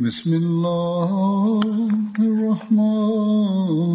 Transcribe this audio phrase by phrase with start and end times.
[0.00, 1.10] بسم الله
[2.18, 3.89] الرحمن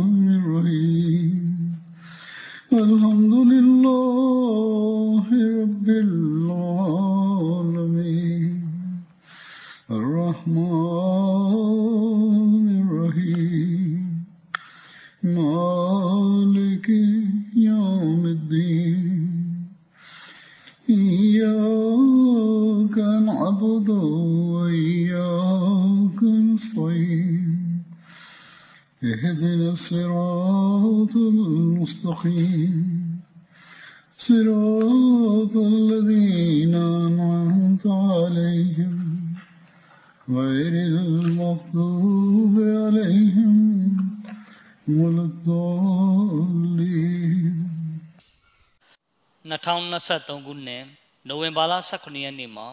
[49.97, 50.84] 2023ခုနှစ်
[51.28, 52.69] နိုဝင်ဘာလ18ရက်နေ့မှာ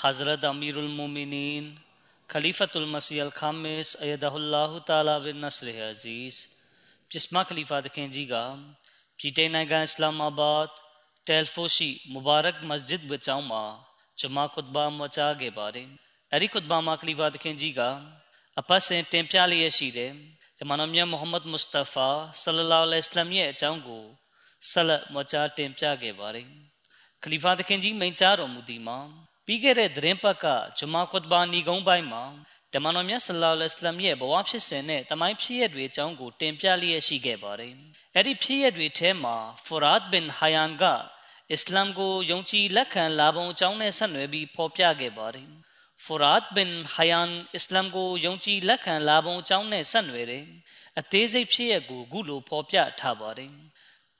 [0.00, 1.64] Hazrat Amirul Mu'minin
[2.32, 6.34] Khalifatul Masih Al-Khamis Ayadahullah Ta'ala bin Nasr Aziz
[7.10, 8.34] ပြစ်မခလီဖာတခင်ကြီးက
[9.18, 10.66] ပြည်ထိုင်နိုင်ငံအစ္စလာမာဘတ်
[11.28, 13.64] တယ်ဖိုရှိမူဘာရက်မစဂျစ်ဝကျောင်းမှာ
[14.20, 15.88] ဂျမာခွတ်ဘာမချာခဲ့ပါတယ်
[16.32, 17.80] အဲဒီခွတ်ဘာမှာခလီဖာတခင်ကြီးက
[18.58, 20.12] အပတ်စဉ်တင်ပြလျက်ရှိတယ်
[20.62, 22.08] အမန်အမြတ်မုဟမ္မဒ်မုစတဖာ
[22.40, 24.04] ဆလလောလဟ်အလัยဟိဝါစလမ်ရဲ့အကြောင်းကို
[24.70, 26.46] ဆက်လက်မချာတင်ပြခဲ့ပါတယ်
[27.22, 28.98] ခလီဖာသခင်ကြီးမိန့်ကြားတော်မူသည်မှာ
[29.46, 30.46] ပြီးခဲ့တဲ့သတင်းပတ်က
[30.78, 32.24] ဂျမာခွတ်ဘာနီကုန်းပိုင်းမှာ
[32.74, 37.74] တမန်တော်မြတ်ဆလ္လာလဟ်အလัยဟိဝါစလမ်ရဲ့ဘဝဖြစ်စဉ်နဲ့တမိုင်းဖြစ်ရပ်တွေအကြောင်းကိုတင်ပြလျက်ရှိခဲ့ပါတယ်
[38.14, 40.84] အဲ့ဒီဖြစ်ရပ်တွေထဲမှာဖူရတ်ဘင်ဟယန်က
[41.52, 45.48] အစ္စလာမ်ကိုယုံကြည်လက်ခံလာပုံအကြောင်းနဲ့ဆက်နွယ်ပြီးဖော်ပြခဲ့ပါတယ်
[46.04, 50.44] ဖူရတ်ဘင်ဟယန်အစ္စလာမ်ကိုယုံကြည်လက်ခံလာပုံအကြောင်းနဲ့ဆက်နွယ်တယ်
[50.98, 53.52] အသေးစိတ်ဖြစ်ရပ်ကိုခုလိုဖော်ပြထားပါတယ်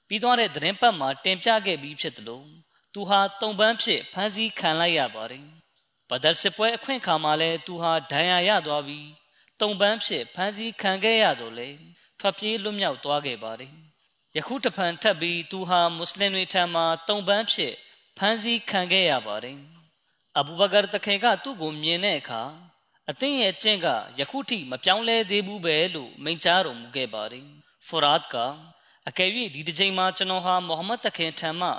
[0.08, 2.46] ပြီးသွားတဲ့သတင်းပတ်မှာတင်ပြခဲ့ပြီးဖြစ်တယ်လို့
[2.94, 5.44] သူဟာတုံပန်းဖြစ်ဖမ်းဆီးခံလိုက်ရပါတယ်။
[6.10, 9.08] ဘဒရ်စစ်ပွဲအခွင့်အခါမှာလည်းသူဟာဒဏ်ရာရသွားပြီး
[9.60, 11.69] တုံပန်းဖြစ်ဖမ်းဆီးခံခဲ့ရတော့လေ
[12.20, 13.72] ထွက်ပြေးလွတ်မြောက်သွားခဲ့ပါတယ်။
[14.36, 17.75] ယခုတဖန်ထပ်ပြီးသူဟာမွတ်စလင်တွေထံမှတုံပန်းဖြစ်
[18.19, 19.58] ဖမ်းဆီးခံခဲ့ရပါတယ်။
[20.38, 22.42] အဘူဘကာတခင်ကသူ့ကိုမြင်တဲ့အခါ
[23.10, 23.86] အသင်ရဲ့ကျင့်က
[24.20, 27.46] ယခုထိမပြောင်းလဲသေးဘူးပဲလို့မိန့်ကြားတော်မူခဲ့ပါတယ်။
[27.86, 28.36] ဖူရတ်က
[29.08, 31.70] အကယ်၍ဒီတစ်ချိန်မှာကျွန်တော်ဟာမိုဟမ္မဒ်တခင်ထံမှ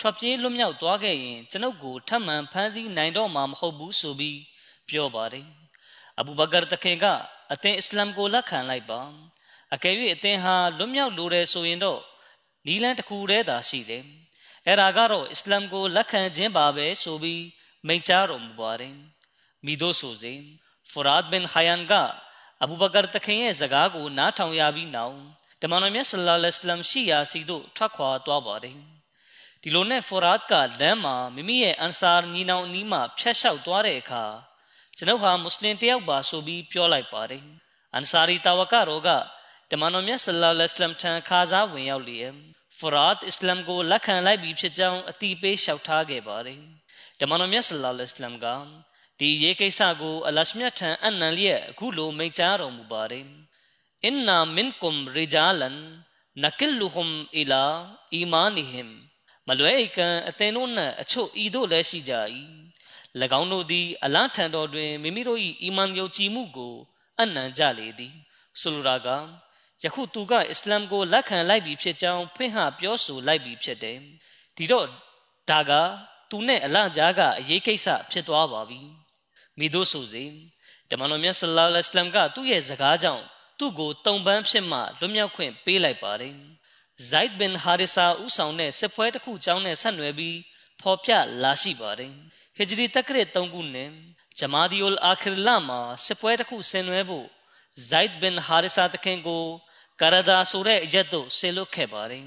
[0.00, 4.38] ထွက်ပြေးလွတ်မြောက်သွားခဲ့ရင်ကျွန်ုပ်ကိုထပ်မံဖမ်းဆီးနိုင်တော့မှာမဟုတ်ဘူးဆိုပြီး
[4.88, 5.46] ပြောပါတယ်
[6.18, 7.04] အဘူဘကာတခင်က
[7.52, 9.00] အသင်အစ္စလာမ်ကိုလက်ခံလိုက်ပါ
[9.74, 12.00] အကယ်၍အသင်ဟာလွတ်မြောက်လိုတယ်ဆိုရင်တော့
[12.66, 14.04] နီလန်းတစ်ခုတည်းသာရှိတယ်
[14.66, 17.44] အဲ့ဒါကတော့အစ္စလာမ်ကိုလက်ခံခြင်းပါပဲဆိုပြီး
[17.86, 18.94] မိန့်ကြားတော်မူပါတယ်
[19.64, 20.34] မိတို့ဆိုစေ
[20.90, 21.92] ဖူရတ်ဘင်ဟယန်က
[22.62, 25.16] အဘူဘကာတခင်ရဲ့စကားကိုနားထောင်ရပြီးနောက်
[25.62, 28.76] တမန်တော်မြတ်ဆလ္လာလဟ်အလိုင်းရှိရာစီသို့ထွက်ခွာသွားပါတယ်
[29.62, 34.24] ဒီလိုနဲ့ဖော်ရတ်ကလမ်းမှာမိမိရဲ့အန်ဆာညီနောင်အနီးမှာဖျက်လျှောက်သွားတဲ့အခါ
[34.96, 37.44] ကျွန်ုပ်ဟာမွတ်စလင်တယောက်ပါဆိုပြီးပြောလိုက်ပါတယ်
[37.94, 39.08] အန်ဆာရီတာဝကရောက
[39.70, 42.32] တမန်တော်မြတ်ဆလ္လာလဟ်အလိုင်းထံခါစားဝင်ရောက်လျက်
[42.78, 46.60] ဖော်ရတ်အစ္စလာမ်ကိုလက်ခံလိုက်ပြီးဖြစ်ကြောင်းအတိပေးလျှောက်ထားခဲ့ပါတယ်
[47.20, 48.46] တမန်တော်မြတ်ဆလ္လာလဟ်အလိုင်းက
[49.18, 53.26] ဒီရေးကိစ္စကိုအလရှမြတ်ထံအနံလျက်အခုလိုမိန့်ကြားတော်မူပါတယ်
[54.04, 55.76] အင်နာမင်ကွမ်ရီဂျာလန်
[56.42, 57.64] နကလ်လူဟွမ်အီလာ
[58.14, 58.90] အီမာနီဟင်
[59.46, 62.12] မလွဲအိကံအသင်တို့နှင့်အချို့ဤတို့လည်းရှိကြ၏၎
[63.40, 66.74] င်းတို့သည်အလားထံတော်တွင်မိမိတို့၏အီမန်ယုံကြည်မှုကို
[67.20, 68.14] အနံကြလေသည်
[68.60, 69.08] ဆိုလိုတာက
[69.82, 73.98] ယခုသူကအစ္စလာမ်ကိုလက်ခံလိုက်ပြီဖြစ်ကြောင်းဖွင့်ဟပြောဆိုလိုက်ပြီဖြစ်တယ်
[74.56, 74.86] ဒီတော့
[75.50, 75.72] ဒါက
[76.30, 78.80] သူနဲ့အလကြားကအရေးကိစ္စဖြစ်သွားပါပြီ
[79.58, 80.24] မိတို့ဆိုစေ
[80.90, 83.24] တမန်တော်မြတ်ဆလ္လာလဟ်အလัยဟိဝါစလမ်ကသူ့ရဲ့စကားကြောင့်
[83.58, 86.34] သူ့ကိုတုံပန်းဖြစ်မှလွတ်မြောက်ခွင့်ပေးလိုက်ပါတယ်
[87.10, 90.38] ဇိုက်ဘင်ဟာရီဆာဦးဆောင်တဲ့စစ်ပွဲတစ်ခုကြောင်းနဲ့ဆက်နွယ်ပြီး
[90.80, 91.10] ဖော်ပြ
[91.42, 92.12] လာရှိပါတယ်
[92.56, 93.90] ဟီဂျရီတက္ကရ3ခုနှစ်
[94.38, 97.26] ဂျမာဒီအူလ်အာခီရလာမှာစစ်ပွဲတစ်ခုဆင်နွှဲဖို့
[97.88, 99.44] ဇိုက်ဘင်ဟာရီဆာတခင်ကို
[100.00, 102.24] ကာရဒါဆိုတဲ့အရက်သို့ဆေလွတ်ခဲ့ပါတယ်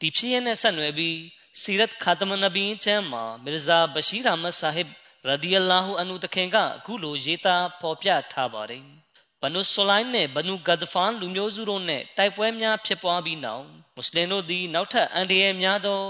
[0.00, 1.18] ဒီဖြစ်ရနဲ့ဆက်နွယ်ပြီး
[1.60, 4.88] စီရတ်ခါတမနဘီချမ်းမှာမီရဇာဘရှိရအမတ်ဆာဟစ်
[5.26, 9.05] ရဒီအလာဟူအန်ဟူတခင်ကအခုလိုရေးသားဖော်ပြထားပါတယ်
[9.42, 16.00] ဘနုဆလိုင်းနဲ့ဘနုဂဒဖန်လူမျိုးစုတို့နဲ့တိုက်ပွဲများဖြစ်ပွားပြီးနောက်မွတ်စလင်တို့သည်နောက်ထပ်အန်ဒီရဲများသော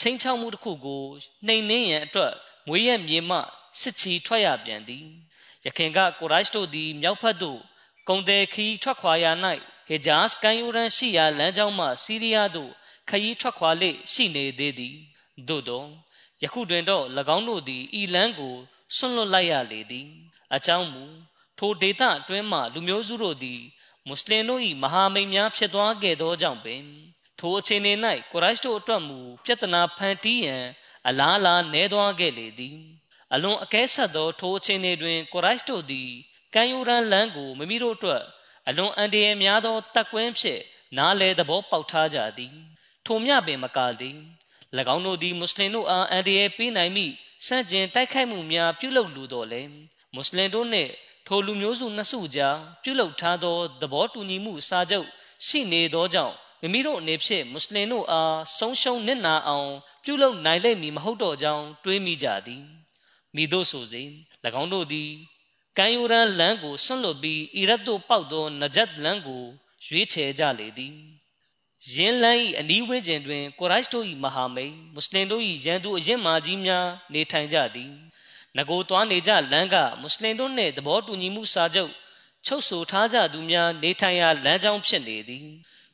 [0.00, 1.04] ချင်းချောက်မှုတစ်ခုကို
[1.46, 2.32] နှိမ်နှင်းရန်အတွက်
[2.68, 3.38] မွေးရမြေမှ
[3.80, 5.06] စစ်ချီထွက်ရပြန်သည်
[5.64, 7.60] ယယခင်ကကိုရိုက်တို့သည်မြောက်ဖက်သို့
[8.08, 9.32] ကုံတယ်ခီးထွက်ခွာရာ၌
[9.88, 12.70] ဟေဂျာစ်ကန်ယူရန်ရှိရာလမ်းကြောင်းမှစီးရီးယားသို့
[13.08, 14.96] ခရီးထွက်ခွာလေရှိနေသေးသည်
[15.48, 15.84] သို့သော
[16.42, 17.04] ယခုတွင်တော့၎
[17.36, 18.54] င်းတို့သည်ဤလန်းကို
[18.96, 20.08] ဆွန့်လွတ်လိုက်ရလေသည်
[20.54, 21.04] အကြောင်းမူ
[21.58, 23.60] ထိုဒေသအတွင်းမှလူမျိုးစုတို့သည်
[24.06, 26.82] မွတ်စလင်တို့၏မဟာမိတ်များဖြစ်သွားခဲ့သောကြောင့်ပင်
[27.38, 27.92] ထိုအခြေအနေ၌
[28.32, 30.64] ကိုရိုက်တို့အတွက်မူပြဿနာဖန်တီးရန်
[31.08, 32.78] အလားလာနေသွားခဲ့လေသည်
[33.34, 36.10] အလွန်အကဲဆက်သောထိုအခြေအနေတွင်ကိုရိုက်တို့သည်
[36.54, 38.22] ကံယူရန်လန်းကိုမိမိတို့အတွက်
[38.68, 40.62] အလွန်အန္တရာယ်များသောတက်ကွင်းဖြင့်
[40.96, 42.54] နားလေသဘောပေါက်ထားကြသည်
[43.06, 44.18] ထိုမြပင်မကသည်၎
[44.94, 47.06] င်းတို့သည်မွတ်စလင်တို့အားအန္တရာယ်ပေးနိုင်မိ
[47.46, 49.62] စန့်ကျင်တိုက်ခိုက်မှုများပြုလုပ်လိုတော်လဲ
[50.14, 50.92] မွတ်စလင်တို့နှင့်
[51.26, 55.06] ထိုလူမျိုးစုနှစ်စုကြားပြုလုပ်ထားသောသဘောတူညီမှုစာချုပ်
[55.46, 59.70] ရှိနေသောကြောင့်မိမိတို့အနေဖြင့်မွတ်စလင်တို့အားဆုံးရှုံးနစ်နာအောင်
[60.04, 62.62] ပြုလုပ်နိုင်လိမ့်မည်မဟုတ်တော့ကြောင်းတွေးမိကြသည်
[63.34, 64.02] မိတို့ဆိုစေ၎
[64.60, 65.10] င်းတို့သည်
[65.78, 69.42] ကံယူရန်လမ်းကိုဆွန့်လွတ်ပြီးအီရတ်သို့ပေါက်သောနဂျတ်လမ်းကို
[69.86, 70.96] ရွေးချယ်ကြလေသည်
[71.94, 77.92] ယင်းလန်း၏အနီးဝန်းကျင်တွင်ကိုရိုက်တို့၏မဟာမိတ်မွတ်စလင်တို့၏ရန်သူအရင်မာကြီးများနေထိုင်ကြသည်
[78.56, 81.92] ငကိုသွားနေကြလမ်းကမွတ်စလင်တို့နှင့်သဘောတူညီမှုစာချုပ်
[82.46, 85.46] ချုပ်ဆိုထားကြသူများနေထိုင်ရာလမ်းကြောင်းဖြစ်နေသည်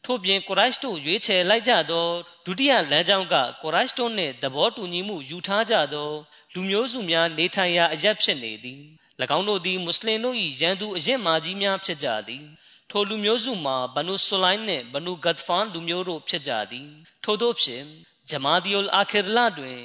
[0.05, 2.07] ထို့ပြင်ကိုရိုက်တို့ရွေးချယ်လိုက်ကြသော
[2.47, 6.11] ဒုတိယလမ်းကြောင်းကကိုရိုက်တို့နှင့်သဘောတူညီမှုယူထားကြသော
[6.55, 8.81] လူမျိုးစုများနေထိုင်ရာအရက်ဖြစ်နေသည်၎
[9.37, 12.45] င်းတို့သည်မွတ်စလင်တို့၏ရန်သူအရင်မာကြီးများဖြစ်ကြသည်
[12.91, 16.89] ထိုလူမျိုးစုမှာဘနုဆူလိုင်းနှင့်ဘနုဂတ်ဖန်လူမျိုးတို့ဖြစ်ကြသည်
[17.25, 17.85] ထို့သောဖြင့်
[18.31, 19.81] ဂျမာဒီအလ်အာခီရလာတွင်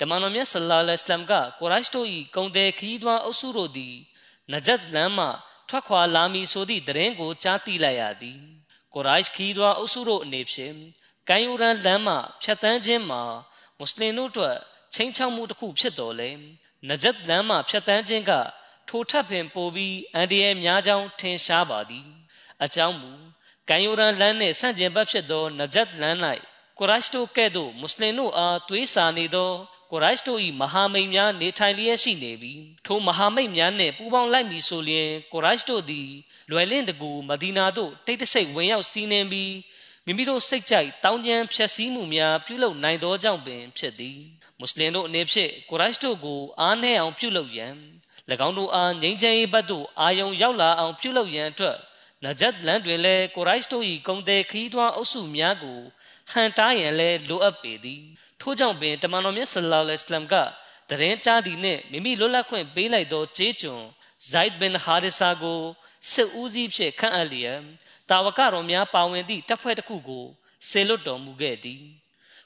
[0.00, 3.96] တမန်တော်မြတ်ဆလ္လာလဟ်အလัยဟ်ကကိုရိုက်တို့၏ကုံတယ်ခီးသွွားအုပ်စုတို့သည်
[4.52, 5.26] နဂျတ်လမ်းမှ
[5.68, 8.38] ထွက်ခွာလာမည်ဆိုသည့်တရင်ကိုကြားသိလိုက်ရသည်
[8.94, 10.76] ကိုရိုက်ခီးသွွားအုပ်စုတို့အနေဖြင့်
[11.28, 13.22] ကံယူရန်လမ်းမှဖြတ်တန်းခြင်းမှာ
[13.78, 14.56] မွတ်စလင်တို့အတွက်
[14.94, 16.30] ချင်းချောက်မှုတစ်ခုဖြစ်တော်လဲ
[16.88, 18.32] နဂျတ်လမ်းမှဖြတ်တန်းခြင်းက
[18.88, 22.08] ထိုထပ်ပင်ပိုပြီးအန်ဒီရဲ့များကြောင်းထင်ရှားပါသည်
[22.64, 23.12] အကြောင်းမူ
[23.68, 26.18] ကံယူရန်လမ်းနှင့်ဆန့်ကျင်ဘက်ဖြစ်သောနဂျတ်လမ်း၌
[26.78, 29.52] ကုရိုက်တို့ကဲ့သို့မွတ်စလင်တို့အားသွေးစာနေသော
[29.90, 36.08] ကိုရိုက်တို့၏မဟာမိတ်များနေထိုင်လျက်ရှိနေပြီးထိုမဟာမိတ်များနှင့်ပူးပေါင်းလိုက်မည်ဆိုလျှင်ကိုရိုက်တို့သည်
[36.50, 39.54] လွယ်လင့်တကူမဒီနာသို့တိတ်တဆိတ်ဝင်ရောက်စီးနှင်းပြီး
[40.06, 44.18] မိမိတို့စိတ်ကြိုက်တောင်းကျမ်းဖြည့်ဆည်းမှုများပြုလုပ်နိုင်သောကြောင့်ပင်ဖြစ်သည်
[44.58, 47.74] မွတ်စလင်တို့အနေဖြင့်ကိုရိုက်တို့ကိုအားနည်းအောင်ပြုလုပ်ရန်၎
[48.46, 51.76] င်းတို့အားငြိမ်းချမ်းရေးဘက်သို့အာယုံရောက်လာအောင်ပြုလုပ်ရန်အတွက်
[52.24, 55.78] နဂျတ်လန်တွင်လည်းကိုရိုက်တို့၏ဂုံတဲ့ခီးသွွားအုပ်စုများကို
[56.32, 58.02] ဟန်တားရန်လည်းလိုအပ်ပေသည်
[58.40, 60.34] ထို့ကြောင့်ပင်တမန်တော်မြတ်ဆလ္လာလဟ်အလိုင်းက
[60.90, 63.82] တရင်ကြားသည်နှင့်မိမိလွတ်လပ်ခွင့်ပေးလိုက်သောကျေးကျွန်
[64.30, 65.60] ဇိုက်ဘင်ဟာရစ်ဆာကို
[66.10, 67.60] စစ်ဦးစီးဖြင့်ခန့်အပ်လျက်
[68.10, 70.26] တာဝကတော်များပါဝင်သည့်တပ်ဖွဲ့တစ်ခုကို
[70.68, 71.82] ဆေလွတ်တော်မူခဲ့သည်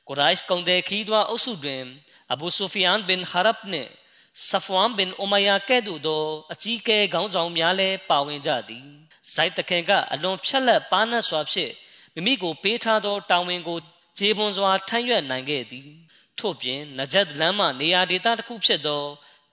[0.09, 1.83] ကိုရိုက်ကုံတဲ့ခီးသွွားအုပ်စုတွင်
[2.33, 3.91] အဘူဆူဖီယန်ဘင်ဟာရပ်နှင့်
[4.49, 8.87] ဆဖဝမ်ဘင်အိုမယာကဲ့သို့သောအကြီးအကဲခေါင်းဆောင်များလည်းပါဝင်ကြသည်
[9.33, 11.73] ဇိုက်တခင်ကအလွန်ဖြက်လက်ပါနတ်စွာဖြင့်
[12.15, 13.79] မိမိကိုပေးထားသောတာဝန်ကို
[14.19, 15.89] ခြေပွန်စွာထမ်းရွက်နိုင်ခဲ့သည်
[16.39, 19.05] ထို့ပြင်နဂျတ်လမ်းမှနေရာဒေသတစ်ခုဖြစ်သော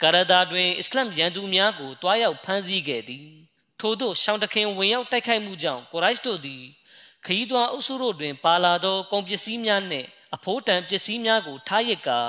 [0.02, 3.28] ကာရဒါတွင်အစ္စလမ်ရန်သူများကိုတွားရောက်ဖမ်းဆီးခဲ့သည်
[3.80, 6.64] ထို့သောရှောင်းတခင်ဝင်ရောက်တိုက်ခိုက်မှုကြောင့်ကိုရိုက်တို့သည်
[7.26, 12.20] ခရီးသွားအုပ်စုတို့တွင်ပါလာသောကုန်ပစ္စည်းများနှင့်အဖိုးတန်ပစ္စည်းများကိုထားရစ်ကာ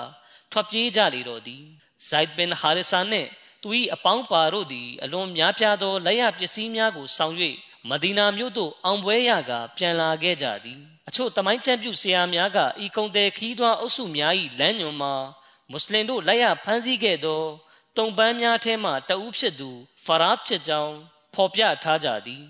[0.50, 1.62] ထွက်ပြေးကြလေတော့သည်
[2.08, 3.28] ဇိုက်ဘင်ဟာရစ်ဆာနှင့်
[3.62, 7.34] သူ၏အပေါင်းပါတို့သည်အလွန်များပြားသောလက်ရပစ္စည်းများကိုဆောင်၍
[7.88, 10.80] မဒီနာမြို့သို့အောင်ပွဲရကပြန်လာခဲ့ကြသည်
[11.10, 15.14] အချို့တမိုင်းချမ်းပြုဆရာများကဤကုံတဲ့ခီးသွွားအုပ်စုများ၏လမ်းညွန်မှာ
[15.70, 17.42] မွတ်စလင်တို့လက်ရဖမ်းဆီးခဲ့သော
[17.96, 19.70] တုံပန်းများထဲမှတဦးဖြစ်သူ
[20.04, 20.94] ဖရာဖြစ်ကြောင်း
[21.34, 22.44] ဖော်ပြထားကြသည်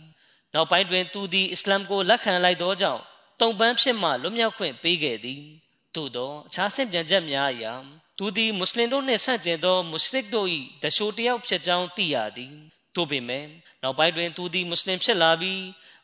[0.54, 3.02] နောက်ပိုင်းတွင်သူသည်အစ္စလာမ်ကိုလက်ခံလိုက်သောကြောင့်
[3.40, 5.42] တုံပန်းဖြစ်မှလွတ်မြောက်ခွင့်ပေးခဲ့သည်
[5.94, 7.72] သို့သောအခြားဆင့်ပြန်ချက်များအရာ
[8.18, 10.48] သူသည်မွတ်စလင်တို့နှင့်ဆန့်ကျင်သောမွတ်စလစ်တို့၏
[10.82, 12.54] တရှိုးတယောက်ဖြစ်ကြောင်းသိရသည်
[12.94, 13.44] သို့ပေမဲ့
[13.82, 15.60] နောက်ပိုင်းတွင်သူသည်မွတ်စလင်ဖြစ်လာပြီး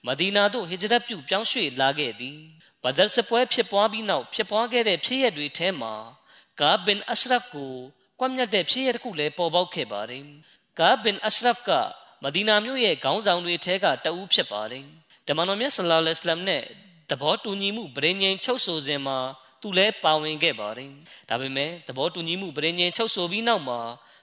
[0.06, 2.38] မဒီနာသို့ဟစ်ဂျရတ်ပြုပြောင်းရွှေ့လာခဲ့သည်
[2.82, 5.94] ဘဒရ်စပွဲဖြစ်ပွားပြီးနောက်ဖြစ်ပွားခဲ့တဲ့ဖြစ်ရပ်တွေထဲမှာ
[6.60, 7.72] ကာဘင်အရှရဖ်ကို
[8.20, 10.24] ကွပ်မျက်တဲ့ဖြစ်ရပ်တစ်ခုလည်းပေါ်ပေါက်ခဲ့ပါတယ်
[10.78, 11.70] ကာဘင်အရှရဖ်က
[12.22, 14.84] မဒီနာမြို့ရဲ့ခေါင်းဆောင်တွေထဲကတဦးဖြစ်ပါတယ်
[15.26, 16.64] တမန်တော်မြတ်ဆလ္လာလဟ်အလัยဟ်နဲ့
[17.10, 19.18] သဘောတူညီမှုဗြိဉ္ဉ်ချုပ်ဆိုစဉ်မှာ
[19.62, 20.90] သူလည်းပါဝင်ခဲ့ပါတယ်။
[21.28, 23.80] ဒါပေမဲ့သဘောတူညီမှုပြည်ငြိမ်ချုပ်ဆိုပြီးနောက်မှာ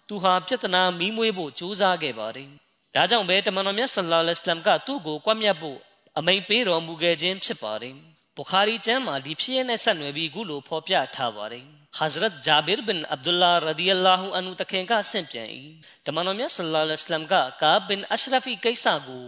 [0.08, 2.50] သူဟာပြဿနာမီးမွေးဖို့ကြိုးစားခဲ့ပါတယ်။
[2.96, 5.80] ဒါကြောင့်ပဲတမန်တော်မြတ်ဆလ္လာလဟ်အလัยဟ်ကသူ့ကိုကွပ်မျက်ဖို့
[6.18, 7.96] အမိန်ပေးတော်မူခဲ့ခြင်းဖြစ်ပါတယ်။
[8.38, 11.66] ဘူခါရီကျမ်းမှာဒီဖြစ်ရတဲ့ဆက်နွယ်ပြီးခုလိုဖော်ပြထားပါတယ်။
[12.00, 15.50] Hazrat Jabir bin Abdullah radiyallahu anhu တခင်ကဆင့်ပြန်၏
[16.06, 19.28] တမန်တော်မြတ်ဆလ္လာလဟ်အလัยဟ်ကကာဘင်အရှရဖီကိစ္စကို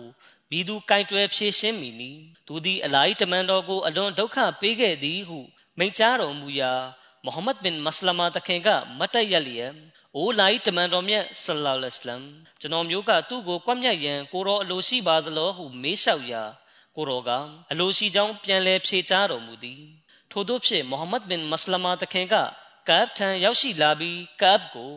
[0.52, 2.12] မိသူကင်တွယ်ဖြေရှင်းမိနီ
[2.48, 5.40] သူသည်အလိုက်တမန်တော်ကိုအလွန်ဒုက္ခပေးခဲ့သည်ဟု
[5.78, 6.74] မိန့်ကြားတော်မူရာ
[7.26, 9.74] မမိုဟမ္မဒ်ဘင်မစလမာတခင်ကမတ်တက်ရလျက်
[10.18, 12.24] ။အိုလိုက်တမန်တော်မြတ်ဆလောလ္လဟ်အလမ်
[12.62, 16.44] ကျွန်တော်မျိုးကသူ့ကိုကွပ်မျက်ရန်ကိုတော်အလိုရှိပါသလားဟုမေးလျှောက်ရာ
[16.96, 17.32] ကိုတော်က
[17.72, 19.82] အလိုရှိကြောင်းပြန်လည်ဖြေကြားတော်မူသည်။
[20.32, 22.36] ထို့သောဖြင့်မုဟမ္မဒ်ဘင်မစလမာတခင်က
[22.90, 24.94] ကပ်ထံရောက်ရှိလာပြီးကပ်ကို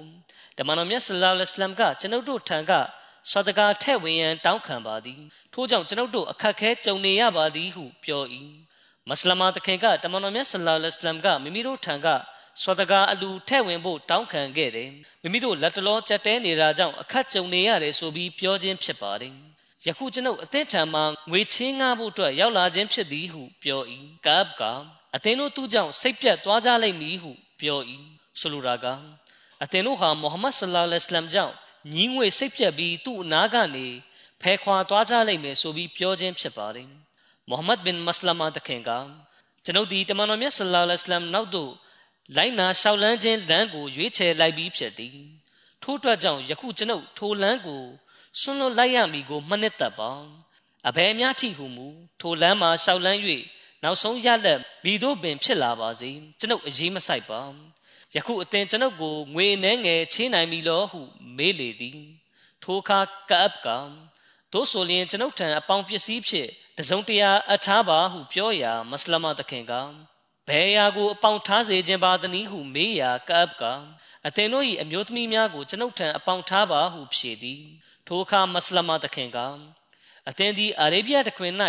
[0.58, 2.72] တမန်တော်မြတ်ဆလောလ္လဟ်အလမ်ကကျွန်ုပ်တို့ထံက
[3.30, 5.20] ဆဒကာထက်ဝင်ရန်တောင်းခံပါသည်
[5.52, 8.22] ထို့ကြောင့်ကျွန်ုပ်တို့အခက်ခဲကြုံနေရပါသည်ဟုပြော၏
[9.08, 12.06] မစလမာတခင်ကတမန်တော်မြတ်ဆလောလ္လဟ်အလမ်ကမိမိတို့ထံက
[12.62, 14.91] ဆွဒကာအလူထဲ့ဝင်ဖို့တောင်းခံခဲ့တယ်
[15.23, 19.35] မိမိတို့လက်တလောကြက်တဲနေတာကြောင့်အခက်ကြုံနေရတယ်ဆိုပြီးပြောခြင်းဖြစ်ပါတယ်
[19.87, 23.83] ယခုကျွန်ုပ်အသင်းထံမှငွေချင်းငှားဖို့အတွက်ရောက်လာခြင်းဖြစ်သည်ဟုပြော၏
[24.27, 24.62] ကပ်က
[25.15, 27.81] အသင်းတို့သူ့ကြောင့်စိတ်ပြတ်သွားကြလိမ့်မည်ဟုပြော၏
[28.41, 28.87] ဆိုလိုတာက
[29.62, 31.55] အသင်တို့ဟာမိုဟမ္မဒ်ဆလ္လာလဟ်အလัยဟ်ကြောင့်
[31.95, 33.87] ညီးငွေစိတ်ပြက်ပြီးသူ့အနာကနေ
[34.43, 36.88] ဖဲခွာသွားကြလိမ့်မယ်ဆိုပြီးပြောခြင်းဖြစ်ပါတယ်။
[37.49, 38.91] မိုဟမ္မဒ်ဘင်မစလမာတခင်က
[39.65, 41.73] ကျွန်ုပ်ဒီတမန်တော်မြတ်ဆလ္လာလဟ်အလัยဟ်နောက်သို့
[42.37, 45.16] လိုက်နာလျှောက်လန်းခြင်းလမ်းကိုရွေးချယ်လိုက်ပြီးဖြစ်သည်။
[45.82, 47.85] ထို့အတွက်ကြောင့်ယခုကျွန်ုပ်ထိုလမ်းကို
[48.40, 50.12] ဆွန့်လွတ်လိုက်ရမည်ကိုမှတ်နှစ်သက်ပါ။
[50.88, 51.87] အဘယ်များထိဟုမူ
[52.20, 53.20] ထိုလမ်းမှာလျှောက်လန်း၍
[53.82, 57.40] နောက်ဆုံးရလက်မိတို့ပင်ဖြစ်လာပါစေကျွန်ုပ်အရေးမဆိုင်ပါ
[58.14, 61.00] ယခုအသင်ကျွန်ုပ်ကိုငွေနှဲငယ်ချင်းနိုင်ပြီလောဟု
[61.37, 62.00] မေးလေသည်
[62.62, 62.99] ထိုအခါ
[63.30, 63.68] ကပ်က
[64.52, 69.73] တို့ဆိုလျင်ကျွန်ုပ်ထံအပေါင်းပစ္စည်းဖြင့်တစုံတရာအထားပါဟုပြောရာမစလမတခင်က
[70.49, 73.62] ဘယ်ရာကိုအပေါင်းထားစေခြင်းပါသနည်းဟုမေးရာကပ်က
[74.26, 77.62] အသင်တို့၏အမျိုးသမီးများကိုကျွန်ုပ်ထံအပေါင်းထားပါဟုဖြေသည်
[78.07, 79.38] ထိုအခါမစလမတခင်က
[80.28, 81.52] အသင်သည်အာရေဗျတခွင်၌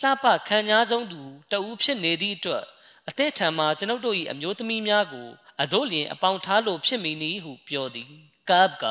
[0.00, 2.64] လှပခံညာဆုံးသူတဦးဖြစ်နေသည့်အတွက်
[3.08, 5.28] အသက်ထံမှကျွန်ုပ်တို့၏အမျိုးသမီးများကို
[5.62, 8.10] အတို့လျင်အပေါင်းထားလို့ဖြစ်မည်နည်းဟုပြောသည်
[8.50, 8.84] ကပ်က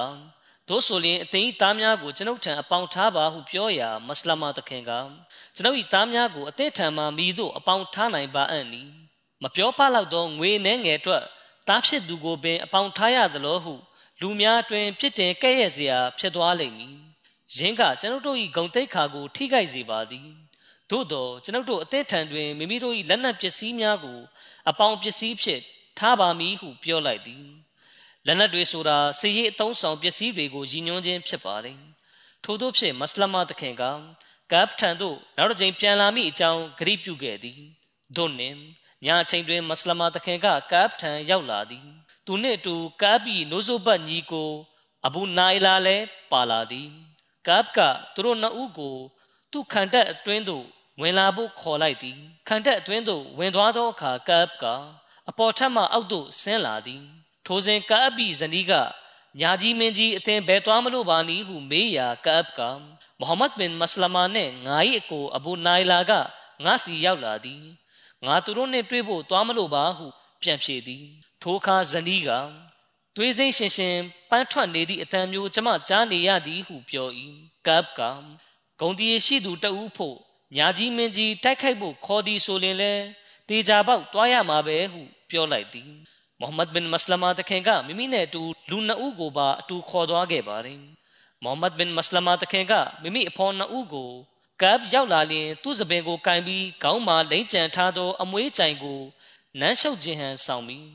[0.70, 4.92] တို့ဆိုလျင်အသိသားများကိုကျွန်ုပ်ထံအပေါင်းထားပါဟုပြောရာမစလမာသခင်က
[5.56, 8.84] ကျွန်ုပ်၏သားများကိုအသက်ထံမှမိတို့အပေါင်းထားနိုင်ပါအံ့နီ
[9.44, 11.24] မပြောပလောက်သောငွေနှဲငယ်အတွက်
[11.68, 13.74] သားဖြစ်သူကိုပင်အပေါင်းထားရသလိုဟု
[14.22, 16.96] လူများတွင်ဖြစ်တင်ကဲ့ရဲ့စရာဖြစ်သွားလိမ့်မည်
[17.58, 20.28] ယင်းကကျွန်ုပ်တို့၏ဂုံတိတ်ခါကိုထိခိုက်စေပါသည်
[20.90, 24.20] သို့သောကျွန်ုပ်တို့အသက်ထံတွင်မိမိတို့၏လက်နက်ပစ္စည်းများကို
[24.70, 25.62] အပေါင်းပစ္စည်းဖြင့်
[26.00, 27.46] ထားပါမည်ဟုပြောလိုက်သည်
[28.26, 31.78] လက်နက်တွေဆိုတာစည်ရည်အုံဆောင်ပစ္စည်းတွေကိုရည်ညွှန်းခြင်းဖြစ်ပါတယ်
[32.44, 33.84] ထို့သောဖြင့်မစလမသခင်က
[34.52, 37.60] ကပ်ထံသို့နောက်တစ်ကြိမ်ပြန်လာမိအကြောင်းဂရုပြုခဲ့သည်
[38.16, 38.58] ဒွန်းနှင့်
[39.06, 41.88] ညအချိန်တွင်မစလမသခင်ကကပ်ထံရောက်လာသည်
[42.26, 44.52] သူနှင့်အတူကပ်ပြီးနိုးစိုးပတ်ညီကို
[45.06, 46.90] အဘူနိုင်လာလည်းပါလာသည်
[47.48, 47.80] ကပ်က
[48.16, 48.98] သူတို့နှစ်ဦးကို
[49.52, 50.66] သူ့ခံတက်အတွင်းသို့
[51.02, 52.18] ဝင်လာဖို့ခေါ်လိုက်သည်
[52.48, 54.66] ခံတက်အတွင်းသို့ဝင်သွားသောအခါကပ်က
[55.30, 57.04] အပေါ်ထပ်မှအောက်သို့ဆင်းလာသည်
[57.46, 58.74] ထိုစဉ်ကပ်ပြီးဇနီးက
[59.40, 62.60] ညာကြီးမင်းကြီးအသင်ဘယ်သွားမလို့ပါနည်းဟုမေးရာကပ်က
[63.20, 66.12] မိုဟမ္မဒ်ဘင်မစလမာနှင့်ငါ၏အကိုအဘူနိုင်လာက
[66.64, 67.64] ငါစီရောက်လာသည်
[68.26, 70.06] ငါသူတို့နှင့်တွေ့ဖို့သွားမလို့ပါဟု
[70.42, 71.06] ပြန်ဖြေသည်
[71.42, 72.30] ထိုအခါဇနီးက
[73.16, 73.98] သွေးစိမ့်ရှင်ရှင်
[74.30, 77.08] ပန်းထွက်နေသည့်အတန်မျိုးကျမကြားနေရသည်ဟုပြော၏
[77.68, 78.02] ကပ်က
[78.80, 80.18] ဂုံတီရှိသူတဦးဖို့
[80.56, 82.94] ညာကြီးမင်းကြီးတိုက်ခိုက်ဖို့ခေါ်သည်ဆိုရင်လဲ
[83.50, 85.92] တေချာပေါက်တွားရမှာပဲဟုပြောလိုက်သည်
[86.40, 90.80] မိုဟမ္မဒ်ဘင်မစလမာတခင်ကမိမိနဲ့အတူလူနှစ်ဦးကိုပါအတူခေါ်သွားခဲ့ပါတယ်
[91.44, 94.12] မိုဟမ္မဒ်ဘင်မစလမာတခင်ကမိမိအဖော်နှစ်ဦးကို
[94.62, 99.02] ကပ်ရောက်လာလျင်သူ့စပင်ကိုကင်ပြီးခေါင်းမှာလိမ့်ကြံထားသော အမွေးကြိုင်ကို
[99.60, 100.90] နမ်းရှုပ်ခြင်းဟန်ဆောင်ပြီး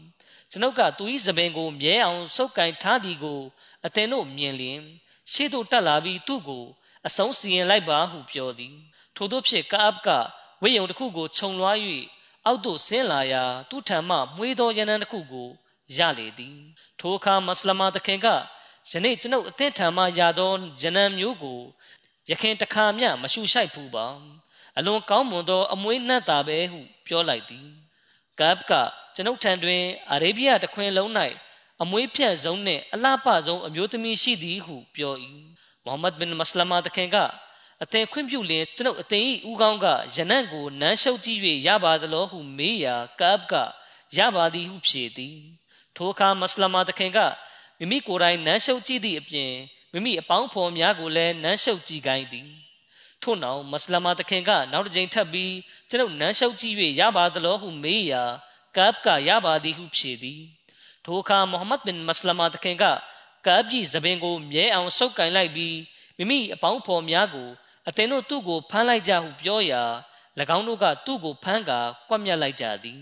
[0.51, 3.41] ကျွန်ုပ်ကသူ၏စပင်ကိုမြဲအောင်ဆုပ်ကင်ထားသည်ကို
[3.87, 4.81] အသင်တို့မြင်လျင်
[5.33, 6.65] ရှေ့သို့တက်လာပြီးသူ့ကို
[7.07, 8.77] အဆုံးစီရင်လိုက်ပါဟုပြောသည်
[9.17, 10.09] ထို့သောဖြင့်ကာပ်က
[10.63, 11.79] ဝိယုံတစ်ခုကိုခြုံလွှား၍
[12.47, 15.49] အောက်သို့ဆင်းလာရာသူ့ထံမှမွေးသောရနံတစ်ခုကို
[15.97, 16.59] ရလေသည်
[17.01, 18.27] ထိုအခါမစလမာတခင်က
[18.91, 21.61] ယနေ့ကျွန်ုပ်အသင့်ထံမှရသောရနံမျိုးကို
[22.31, 24.07] ယခင်တခါမျှမရှုရှိုက်ဘူးပါ
[24.79, 27.67] အလွန်ကောင်းမွန်သော အမွေးနှံ့တာပဲဟုပြောလိုက်သည်
[28.41, 28.73] ကပ်က
[29.15, 31.11] ကျွန်ုပ်ထံတွင်အာရေဗျတခွင်လုံး၌
[31.83, 35.15] အမွေးဖြန့်ဆုံးနှင့်အလှပဆုံးအမျိုးသမီးရှိသည်ဟုပြော၏
[35.85, 37.17] မိုဟမ္မဒ်ဘင်မစလမာတခင်က
[37.83, 43.55] အသင်ခွင့်ပြုလင်ကျွန်ုပ်အသင်၏ဦးကောင်းကယနံ့ကိုနမ်းရှုပ်ကြည့်၍ရပါသလိုဟုမေးရာကပ်က
[44.17, 45.39] ရပါသည်ဟုဖြေသည်
[45.97, 47.19] ထိုအခါမစလမာတခင်က
[47.79, 49.53] မိမိကိုယ်တိုင်နမ်းရှုပ်ကြည့်သည့်အပြင်
[49.97, 52.49] မိမိအပေါင်းဖော်များကိုလည်းနမ်းရှုပ်ကြည့်ခိုင်းသည်
[53.23, 55.55] ထို့နောက်မစလမာတခင်ကနောက်တစ်ကြိမ်ထပ်ပြီး
[55.89, 58.23] ကျွန်ုပ်နမ်းရှုပ်ကြည့်၍ရပါသလိုဟုမေးရာ
[58.77, 60.43] ကပ်ကရပါသည်ဟုဖြေသည်
[61.05, 62.85] ထိုအခါမိုဟမ္မဒ်ဘင်မစလမာတခင်က
[63.47, 65.77] ကပ်ကြီးသပင်ကိုမြဲအောင်ဆုပ်ကင်လိုက်ပြီး
[66.19, 67.49] မိမိအပေါင်းဖော်များကို
[67.89, 69.83] အသင်တို့သူ့ကိုဖမ်းလိုက်ကြဟုပြောရာ၎
[70.57, 73.01] င်းတို့ကသူ့ကိုဖမ်းကာကွပ်မျက်လိုက်ကြသည်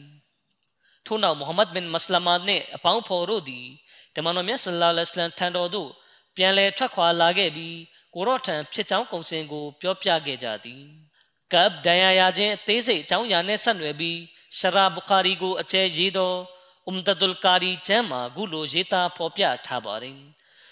[1.06, 3.66] ထို့နောက်မိုဟမ္မဒ်ဘင်မစလမာနှင့်အပေါင်းဖော်တို့သည်
[4.14, 5.90] တမန်တော်မြတ်ဆလ္လာလဟ်အလိုင်းထံတော်သို့
[6.36, 7.76] ပြန်လည်ထွက်ခွာလာခဲ့ပြီး
[8.14, 10.82] ကိုရော့ထံဖြစ်ချောင်းကုံစင်ကို ပြောပြခဲ့ကြသည်
[11.52, 14.18] ကပ်ဒန်ယာယာချင်းအသေးစိတ်အကြောင်းအရာနဲ့ဆက်နွယ်ပြီး
[14.58, 16.34] ရှရာဘူခါရီကို အကျဲရေးသော
[16.88, 20.18] အမ်ဒဒุลကာရီကျမ်းမှာခုလိုရေးသားဖော်ပြထားပါတယ်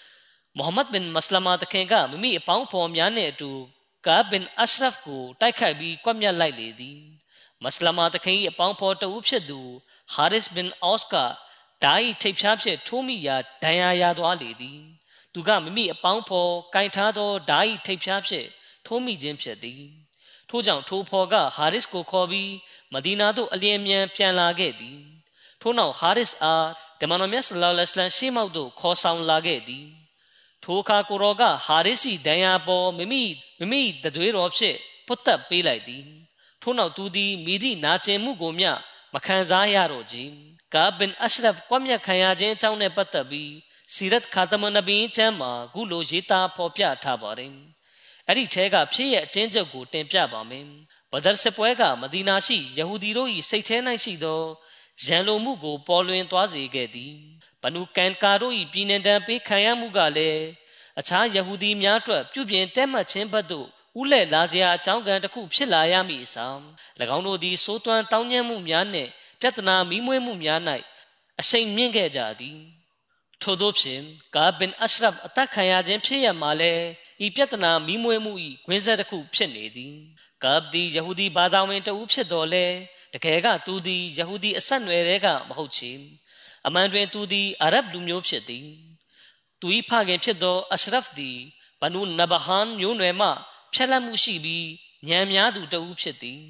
[0.57, 3.51] ။မိုဟမ္မဒ်ဘင်မစလမာတခင်ကမိမိအပေါင်းဖော်များနဲ့အတူ
[4.07, 6.99] ကာဘင်အရှရဖ်ကိုတိုက်ခိုက်ပြီးကွပ်မျက်လိုက်လေသည်။
[7.63, 9.61] မစလမာတခင်၏အပေါင်းဖော်တဦးဖြစ်သူ
[10.13, 11.15] ဟာရစ်ဘင်အော့စ်က
[11.83, 14.81] ဓာတ်ထိပ်ဖြားဖြင့်ထိုးမိရာဒဏ်ရာရသွားလေသည်။
[15.33, 18.47] သူကမိမိအပေါင်းဖော်ကင်ထားသောဓာတ်ထိပ်ဖြားဖြင့်
[18.85, 19.81] ထိုးမိခြင်းဖြစ်သည်။
[20.49, 22.51] ထို့ကြောင့်ထိုဖော်ကဟာရစ်ကိုခေါ်ပြီး
[22.93, 24.99] မဒီနာသို့အလျင်အမြန်ပြန်လာခဲ့သည်။
[25.61, 26.67] ထို့နောက်ဟာရစ်အား
[26.99, 29.85] တမန်တော်မြတ်ဆလ္လာလဟ်အလัยဟိဝါစလမ်ရှေးမောက်သို့ခေါ်ဆောင်လာခဲ့သည်
[30.63, 33.23] ထိုအခါကိုရောကဟာရစ်စီဒဏ်ရာပေါ်မိမိ
[33.59, 36.03] မိမိတတွေးတော်ဖြင့်ပုတ်တက်ပေးလိုက်သည်
[36.61, 38.71] ထို့နောက်သူသည်မိသည့်နာကျင်မှုကိုမျှ
[39.13, 40.17] မခံစားရတော့ကြ
[40.73, 43.51] ကာဘင်အရှရဖ်ကွမ်မြခံရခြင်းအကြောင်းနဲ့ပတ်သက်ပြီး
[43.93, 47.53] စီရတ်ခါတမနဘီချမ်းမှာခုလိုရေးသားဖော်ပြထားပါတယ်
[48.27, 50.65] အဲ့ဒီထဲကဖြစ်ရဲ့အချင်းချုပ်ကိုတင်ပြပါမယ်
[51.11, 54.41] ဘဒရ်စပွဲကမဒီနာရှိယဟူဒီတို့၏စိတ်ထဲ၌ရှိသော
[55.05, 57.13] ရန်လိုမှုကိုပေါ်လွင်သွားစေခဲ့သည်
[57.61, 60.43] ဘနုကန်ကာတို့၏ပြည်နယ်တံပေးခံရမှုကလည်း
[60.99, 63.67] အခြားယဟူဒီများအတွက်ပြုပြင်တက်မှတ်ခြင်းဘက်သို့
[63.99, 66.61] ဥလဲ့လာစရာအကြောင်းကံတစ်ခုဖြစ်လာရမည်အဆောင်၎
[67.15, 69.09] င်းတို့သည်စိုးသွမ်းတောင်းကျမ်းမှုများနှင့်
[69.41, 70.59] ပြဿနာမိမွေးမှုများ၌
[71.39, 72.59] အရှိန်မြင့်ခဲ့ကြသည်
[73.43, 74.03] ထို့သောဖြင့်
[74.35, 76.73] ကာဘင်အရှရဖ်အသက်ခံရခြင်းဖြစ်ရမှာလဲ
[77.25, 78.33] ဤပြဿနာမိမွေးမှု၏
[78.65, 79.95] ခွင်းဆက်တစ်ခုဖြစ်နေသည်
[80.43, 82.65] ကာဘ်ဒီယဟူဒီဘာသာဝင်တဦးဖြစ်တော်လဲ
[83.13, 85.91] တကယ်ကသူသည်ယဟူဒီအဆက်နွယ်တွေကမဟုတ်ချေ
[86.67, 88.67] အမှန်တွင်သူသည်အာရဗ်လူမျိုးဖြစ်သည်
[89.61, 91.37] သူ၏ဖခင်ဖြစ်သောအရှရဖ်သည်
[91.81, 93.29] ဘနူနဘဟန်မျိုးနွယ်မှ
[93.73, 94.67] ဖြက်လက်မှုရှိပြီး
[95.07, 96.41] ညံများသူတဦးဖြစ်သည်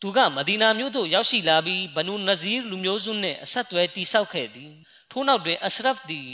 [0.00, 4.72] သူကမဒီနာမြို့သို့ရောက်ရှိလာပြီးဘနူနဇီးလူမျိုးစုနှင့်အဆက်သွယ်တိဆောက်ခဲ့သည်
[5.10, 6.30] ထို့နောက်တွင်အရှရဖ်သည်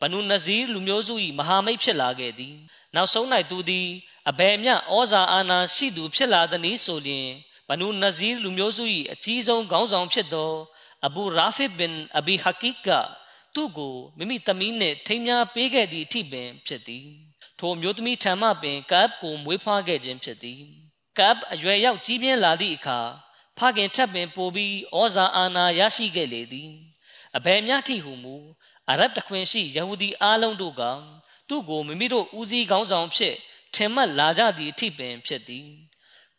[0.00, 2.56] ဘနူနဇီးလူမျိုးစု၏မဟာမိတ်ဖြစ်လာခဲ့သည်
[2.94, 3.88] နောက်ဆုံး၌သူသည်
[4.30, 7.28] အဘယ်မျှဩဇာအာဏာရှိသူဖြစ်လာသည်နည်းဆိုလျှင်
[7.68, 10.52] ဘနူနဇီးလူမျိုးစု၏အကြီးဆုံးခေါင်းဆောင်ဖြစ်သော
[11.06, 12.88] အဘူရာဖီဘင်အဘီဟကီက
[13.54, 17.06] သူ့ကိုမိမိသမီးနှင့်ထိမ်းများပေးခဲ့သည့်အထိပင်ဖြစ်သည်
[17.58, 20.62] ထိုမျိုးသမီးထံမှပင်ကပ်ကိုမွေးဖွားခဲ့ခြင်းဖြစ်သည်
[21.18, 23.00] ကပ်အရွယ်ရောက်ကြီးပြင်းလာသည့်အခါ
[23.58, 26.72] ဖခင်ထပ်ပင်ပိုပြီးဩဇာအာဏာရရှိခဲ့လေသည်
[27.36, 28.36] အဘယ်မျှထိဟုမူ
[28.90, 30.82] အရဗ်တခွင်ရှိယဟူဒီအားလုံးတို့က
[31.48, 33.34] သူ့ကိုမိမိတို့ဦးစီးခေါင်းဆောင်ဖြစ်
[33.74, 35.68] ထင်မှတ်လာကြသည့်အထိပင်ဖြစ်သည်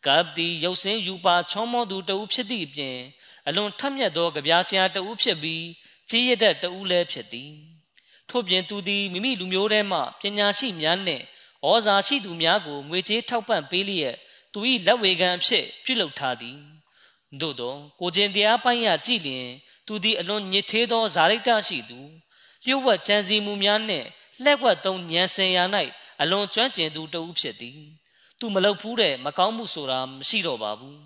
[0.06, 2.98] ကပ်ဒီရုပ်စင်းယူပါချောမောသူတဦးဖြစ်သည့်အပြင်
[3.46, 5.64] အလွန်ထက်မြက်သောကြပြားဆရာတဦးဖြစ်ပြီး
[6.10, 7.52] ကြီးရတဲ့တဦးလည်းဖြစ်သည်
[8.30, 11.24] ထို့ပြင်သူသည်မိမိလူမျိုးထဲမှပညာရှိများနှင့်
[11.66, 14.16] ဩဇာရှိသူများကိုငွေကြေးထောက်ပံ့ပေးလျက်
[14.52, 16.58] သူ၏လက်ဝေခံအဖြစ်ပြုလုပ်ထားသည်
[17.40, 19.48] သို့သောကိုကျင်တရားပိုင်းရကြည်လျင်
[19.86, 22.00] သူသည်အလွန်ညစ်သေးသောဇာရိတရှိသူ
[22.64, 24.06] လျှို့ဝှက်ကြံစည်မှုများနှင့်
[24.42, 25.64] လှက်ွက်သုံးဉာဏ်စင်ရာ၌
[26.20, 27.80] အလွန်ကျွမ်းကျင်သူတဦးဖြစ်သည်
[28.38, 30.98] သူမလုပ်ဘူးတဲ့မကောင်းမှုဆိုတာမရှိတော့ပါဘူး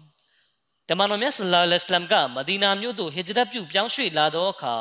[0.88, 4.76] တမန်တော်မြတ်ဆလ္လာလဟ်အလိုင်းကမဒီနာမြို့သို့ဟစ်ဂျရတ်ပြုပြောင်းရွှေ့လာသောအခါ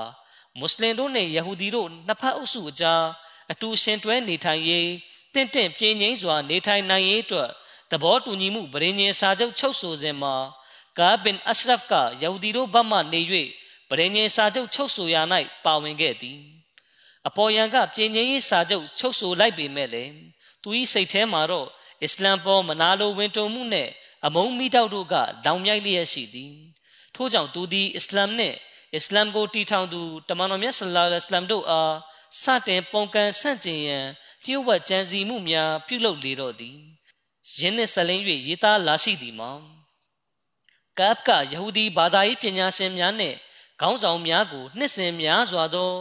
[0.59, 3.03] မွတ်စလင်တို့နဲ့ယဟူဒီတို့နှစ်ဖက်အုပ်စုအကြား
[3.51, 4.89] အတူရှင်တွဲနေထိုင်ရေး
[5.33, 7.49] တင့်တင့်ပြင်းငိမ့်စွာနေထိုင်နိုင်ရေးအတွက်
[7.91, 10.35] သဘောတူညီမှုဗရင်းချင်းစာချုပ်ချုပ်ဆိုစဉ်မှာ
[10.99, 13.21] ကာဘင်အရှရဖ်ကယဟူဒီတို့ဘက်မှနေ၍
[13.89, 15.21] ဗရင်းချင်းစာချုပ်ချုပ်ဆိုရာ၌
[15.65, 16.39] ပါဝင်ခဲ့သည်
[17.27, 20.13] အပေါ်ယံကပြင်းငိမ့်ရေးစာချုပ်ချုပ်ဆိုလိုက်ပေမဲ့လည်း
[20.61, 21.67] သူ၏စိတ်ထဲမှာတော့
[22.03, 23.89] အစ္စလမ်ပေါ်မနာလိုဝင်တုံမှုနဲ့
[24.25, 26.53] အမုန်းမိတောက်တို့ကလောင်မြိုက်လျက်ရှိသည်
[27.15, 28.57] ထို့ကြောင့်သူသည်အစ္စလမ်နှင့်
[28.95, 31.95] အစ္စလမ်ကိုတီထောင်သူတမန်တော်မြတ်ဆလ္လာလဟ်အလัยဟ်တို့အား
[32.41, 34.05] စတင်ပုံကန်ဆန့်ကျင်ရန်
[34.43, 36.77] လျှို့ဝှက်ကြံစီမှုများပြုလုပ်လေတော့သည်
[37.59, 39.51] ယင်းနှင့်ဆက်လင်း၍ရေးသားလာရှိသည်မှာ
[40.99, 43.37] ကပ်ကယဟူဒီဘာသာရေးပညာရှင်များနှင့်
[43.80, 45.92] ခေါင်းဆောင်များကိုနှစ်စဉ်များစွာသော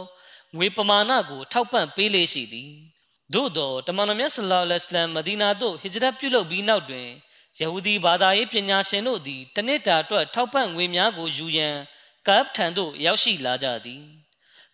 [0.56, 2.72] ငွေပမာဏကိုထောက်ပံ့ပေးလေရှိသည်
[3.34, 7.08] သို့သောတမန်တော်မြတ်ဆလ္လာလဟ်အလัยဟ်မဒီနာသို့ဟစ်ဂျရတ်ပြုလုပ်ပြီးနောက်တွင်
[7.60, 11.76] ယဟူဒီဘာသာရေးပညာရှင်တို့သည်တနစ်တာအတွက်ထောက်ပံ့ငွေများကိုယူရန်
[12.28, 14.02] ကပ်ထံသို့ရောက်ရှိလာကြသည်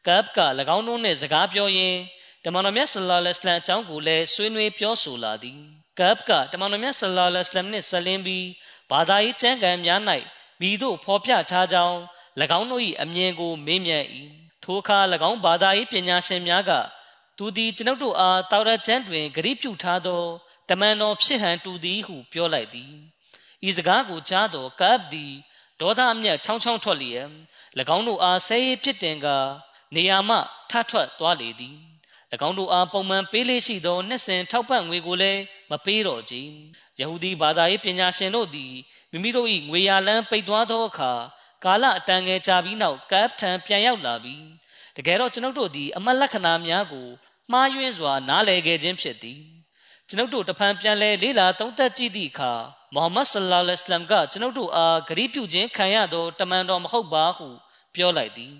[0.07, 0.39] ကပ်က၎
[0.77, 2.01] င်းတို့နှင့်စကားပြောရင်း
[2.45, 5.59] တမန်တော်မြတ်ဆလ္လာလဟ်အလัยဟ်အကြောင်းကိုလည်းဆွေးနွေးပြောဆိုလာသည်
[5.99, 8.47] ကပ်ကတမန်တော်မြတ်ဆလ္လာလဟ်အလัยဟ်နှင့်ဆက်လင်းပြီး
[8.91, 10.01] ဘာသာရေးကျမ်းဂန်များ၌
[10.61, 11.97] မိတို့ဖော်ပြထားကြောင်း၎
[12.60, 14.06] င်းတို့၏အမြင်ကိုမေးမြန်း၏
[14.64, 16.72] ထိုအခါ၎င်းဘာသာရေးပညာရှင်များက
[17.38, 20.24] သူသည်ကျွန်ုပ်တို့အားတောရကျမ်းတွင်ဂရိပြုထားသော
[20.70, 22.94] တမန်တော်ဖြစ်ဟန်တူသည်ဟုပြောလိုက်သည်
[23.68, 25.34] ဤစကားကိုကြားသောကပ်သည်
[25.80, 27.28] ဒေါသအမျက်ချောင်းချောင်းထွက်လျက်၎
[27.96, 29.28] င်းတို့အားဆဲရေးဖြစ်တင်က
[29.96, 30.38] နေရာမှ
[30.70, 31.78] ထထွက်သွားလေသည်၎
[32.48, 35.42] င်းတို့အားပုံမှန်ပေးလေးရှိသောနှစ်စဉ်ထောက်ပံ့ငွေကိုလည်း
[35.72, 36.36] မပေးတော့ကြ
[37.00, 38.74] ယဟူဒီဘာသာရေးပညာရှင်တို့သည်
[39.12, 41.14] မိမိတို့၏ငွေရလန်းပိတ်သွားသောအခါ
[41.66, 44.46] ကာလအတန်ငယ်ကြာပြီးနောက်ကပ်ထံပြန်ရောက်လာပြီး
[44.98, 47.08] တကယ်တော့ကျွန်ုပ်တို့သည်အမတ်လက္ခဏာများကို
[47.52, 49.40] မှားယွင်းစွာ နားလည်ခဲ့ခြင်းဖြစ်သည်
[50.08, 52.54] ကျွန်ုပ်တို့တဖန်ပြန်လဲလေးလာသုံးသက်ကြည့်သည့်အခါ
[52.94, 57.48] မုဟမ္မဒ်ဆလ္လာလဟ်အလัยဟ်ကကျွန်ုပ်တို့အားဂရုပြုခြင်းခံရသောတမန်တော်မဟုတ်ပါဟု
[57.96, 58.54] ပြောလိုက်သည်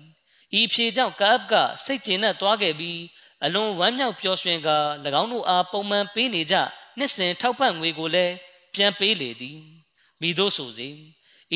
[0.58, 3.00] ဤဤဖြေကြောင့်ကာပ်ကစိတ်ကျဉ်နဲ့သွားခဲ့ပြီး
[3.44, 4.70] အလွန်ဝမ်းမြောက်ပျော်ရွှင်က၎
[5.20, 6.54] င်းတို့အားပုံမှန်ပေးနေကြ
[6.98, 8.34] နှစ်စဉ်ထောက်ပံ့ငွေကိုလည်း
[8.74, 9.58] ပြန်ပေးလေသည်
[10.20, 10.88] မိတို့ဆိုစေ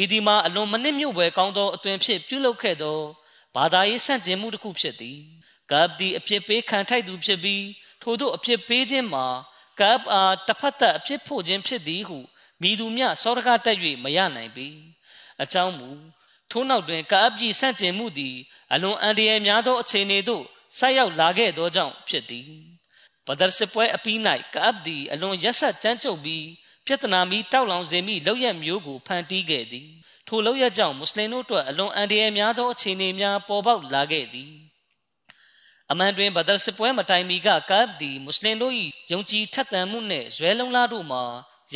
[0.00, 2.98] ဤဒီမှာအလွန်မနစ်မြို့ပွဲကောင်းသောအသွင်ဖြစ်ပြုလုပ်ခဲ့သော
[3.54, 5.18] ဘာသာရေးဆန့်ကျင်မှုတစ်ခုဖြစ်သည်
[5.70, 7.64] ကပ်ဒီအဖြစ်ပေးခံထိုက်သူဖြစ်ပြီး
[8.02, 9.26] ထို့သောအဖြစ်ပေးခြင်းမှာ
[9.80, 12.18] ကပ်အားတစ်ဖက်သက်အဖြစ်ဖို့ခြင်းဖြစ်သည်ဟု
[12.62, 14.68] မိသူမြစောတကားတက်၍မရနိုင်ပေ
[15.42, 15.90] အကြောင်းမူ
[16.50, 18.36] ထို့နောက်တွင်ကပ်ပြည်ဆန့်ကျင်မှုသည်
[18.72, 20.44] အလွန်အန္တရာယ်များသောအခြေအနေသို့
[20.78, 22.50] ဆိုက်ရောက်လာခဲ့သောကြောင့်ဖြစ်သည်
[23.26, 24.18] ဘဒရ်စစ်ပွဲအပြီး၌
[24.54, 26.44] ကပ်သည်အလွန်ရက်ဆက်ကြမ်းကြုတ်ပြီး
[26.88, 29.88] ပြဿနာမီတောက်လောင်စေမိလောက်ရမျိုးကိုဖန်တီးခဲ့သည်
[30.28, 34.52] ထိုလောက်ရကြောင့်မွတ်စလင်တို့အတွက်အလွန်အန္တရာယ်များသောအခြေအနေများပေါ်ပေါက်လာခဲ့သည်
[35.90, 38.74] အမှန်တွင်ဘဒရ်စစ်ပွဲမတိုင်မီကကပ်သည်မွတ်စလင်တို့၏
[39.12, 41.22] ယုံကြည်ထက်သန်မှုနှင့်ဇွဲလုံးလားတို့မှာ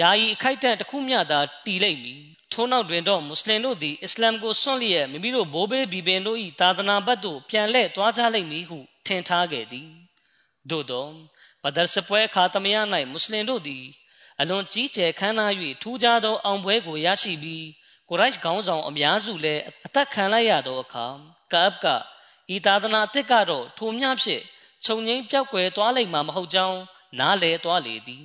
[0.01, 2.21] ယာယီအခိုက်အတန့်တစ်ခုမျှသာတည်လိမ့်မည်
[2.53, 9.89] ထို့နောက်တွင်တော့မွတ်စလင်တို့သည်အစ္စလာမ်ကိုစွန့်လျက်မိမိတို့ဘိုးဘေးဘီပင်တို့၏သာသနာဘက်သို့ပြန်လှည့်သွားကြလိမ့်မည်ဟုထင်ထားခဲ့သည်
[10.71, 11.07] သို့သော
[11.63, 12.77] ဘဒရ်စပွဲအခါသမယ၌
[13.11, 13.85] မွတ်စလင်တို့သည်
[14.43, 15.53] အလွန်ကြီးကျယ်ခမ်းနား၍
[15.83, 17.67] ထူးခြားသောအောင်ပွဲကိုရရှိပြီး
[18.09, 21.07] ကိုရိုက်ခေါင်းဆောင်အများစုလည်းအသက်ခံလိုက်ရသောအခါ
[21.53, 21.87] ကပ်က
[22.55, 24.43] ဤသာသနာအစ်စ်ကတော့ထိုမျှဖြင့်
[24.85, 26.79] ခြုံငိမ့်ပြောက်ွယ်သွားလိမ့်မှာမဟုတ်ကြောင်း
[27.21, 28.25] နားလေသွားလေသည်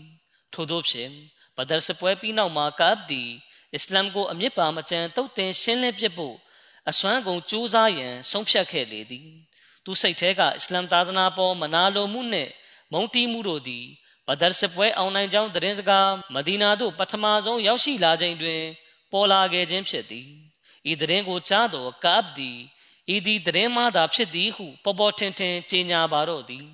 [0.53, 1.11] ထို့သောဖြင့်
[1.57, 3.29] ဘဒရ်စပွဲပြီးနောက်မှာကပ်သည်
[3.73, 6.35] အစ္စလာမ်ကိုအမြင့်ပါမချမ်းတုတ်တင်ရှင်းလင်းပြဖို့
[6.89, 9.29] အစွမ်းကုန်ကြိုးစားရန်ဆုံးဖြတ်ခဲ့လေသည်
[9.85, 12.51] သူစိတ်ထဲကအစ္စလာမ်သာသနာပေါ်မနာလိုမှုနှင့်
[12.91, 13.85] မုန်းတီးမှုတို့သည်
[14.27, 18.61] ဘဒရ်စပွဲအောင်နိုင်ကြောင်းသတင်းစကားမဒီနာသို့ပထမဆုံးရောက်ရှိလာချိန်တွင်
[19.11, 20.29] ပေါ်လာခဲ့ခြင်းဖြစ်သည်
[20.91, 22.57] ဤသတင်းကိုကြားသောကပ်သည်
[23.15, 26.65] ဤသည်သတင်းမှသာဖြစ်သည်ဟုပေါ်ပေါ်ထင်ထင်ကြေညာပါတော့သည်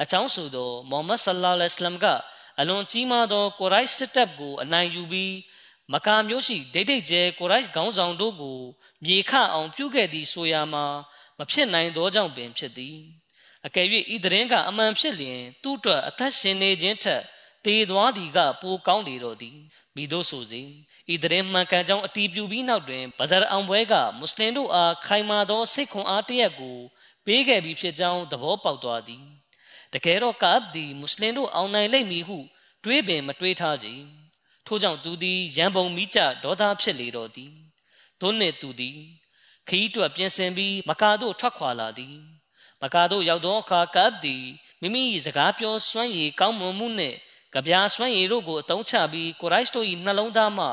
[0.00, 2.06] အချောင်းဆိုသောမိုဟမ္မဒ်ဆလ္လာလဟ်အလัยဟ်က
[2.60, 5.34] အလွန်ကြီးမားသောကိုရိုက်စစ်တပ်ကိုအနိုင်ယူပြီး
[5.92, 8.58] မကာမျိုးရှိဒိတ်ဒိတ်ကျဲကိုရိုက်ခေါင်းဆောင်တို့ကို
[9.04, 10.84] မြေခအောင်ပြုခဲ့သည်ဆိုရမှာ
[11.38, 12.96] မဖြစ်နိုင်သောကြောင့်ပင်ဖြစ်သည်
[13.66, 17.22] အကယ်၍ဤသတင်းကအမှန်ဖြစ်လျင် သူ့အတွက်အသက်ရှင်နေခြင်းထက်
[17.64, 19.56] တေသွားသည်ကပိုကောင်းလေတော့သည်
[19.96, 20.62] မိတို့ဆိုစေ
[21.12, 26.78] ဤသတင်းမှန်ကန်ကြောင်းအတီးပြူပြီးနောက်တွင်ဘဒရ်အောင်ပွဲကမွတ်စလင်တို့အားခိုင်မာသောစိတ်ခွန်အားတရက်ကို
[27.26, 29.24] ပေးခဲ့ပြီးဖြစ်ကြောင်းသဘောပေါက်သွားသည်
[29.92, 32.38] တကယ်တော့ကာပ်သည်မွတ်စလင်တို့အောင်နိုင်လိမ့်မည်ဟု
[32.84, 33.88] တွေးပင်မတွေးထားကြ
[34.66, 37.52] ထို့ကြောင့်သူသည်ရန်ပုံမိကြဒေါသဖြစ်လေတော့သည်
[38.20, 38.98] သို့နှင့်သူသည်
[39.68, 42.16] ခီးတွက်ပြင်ဆင်ပြီးမကာတို့ထွက်ခွာလာသည်
[42.82, 44.44] မကာတို့ရောက်သောအခါကပ်သည်
[44.80, 47.16] မိမိစကားပြောစွမ်းရည်ကောင်းမွန်မှုနှင့်
[47.54, 50.66] ကြပြားစွမ်းရည်တို့ကိုအသုံးချပြီးကိုရိုက်စ်တို့၏နှလုံးသားမှ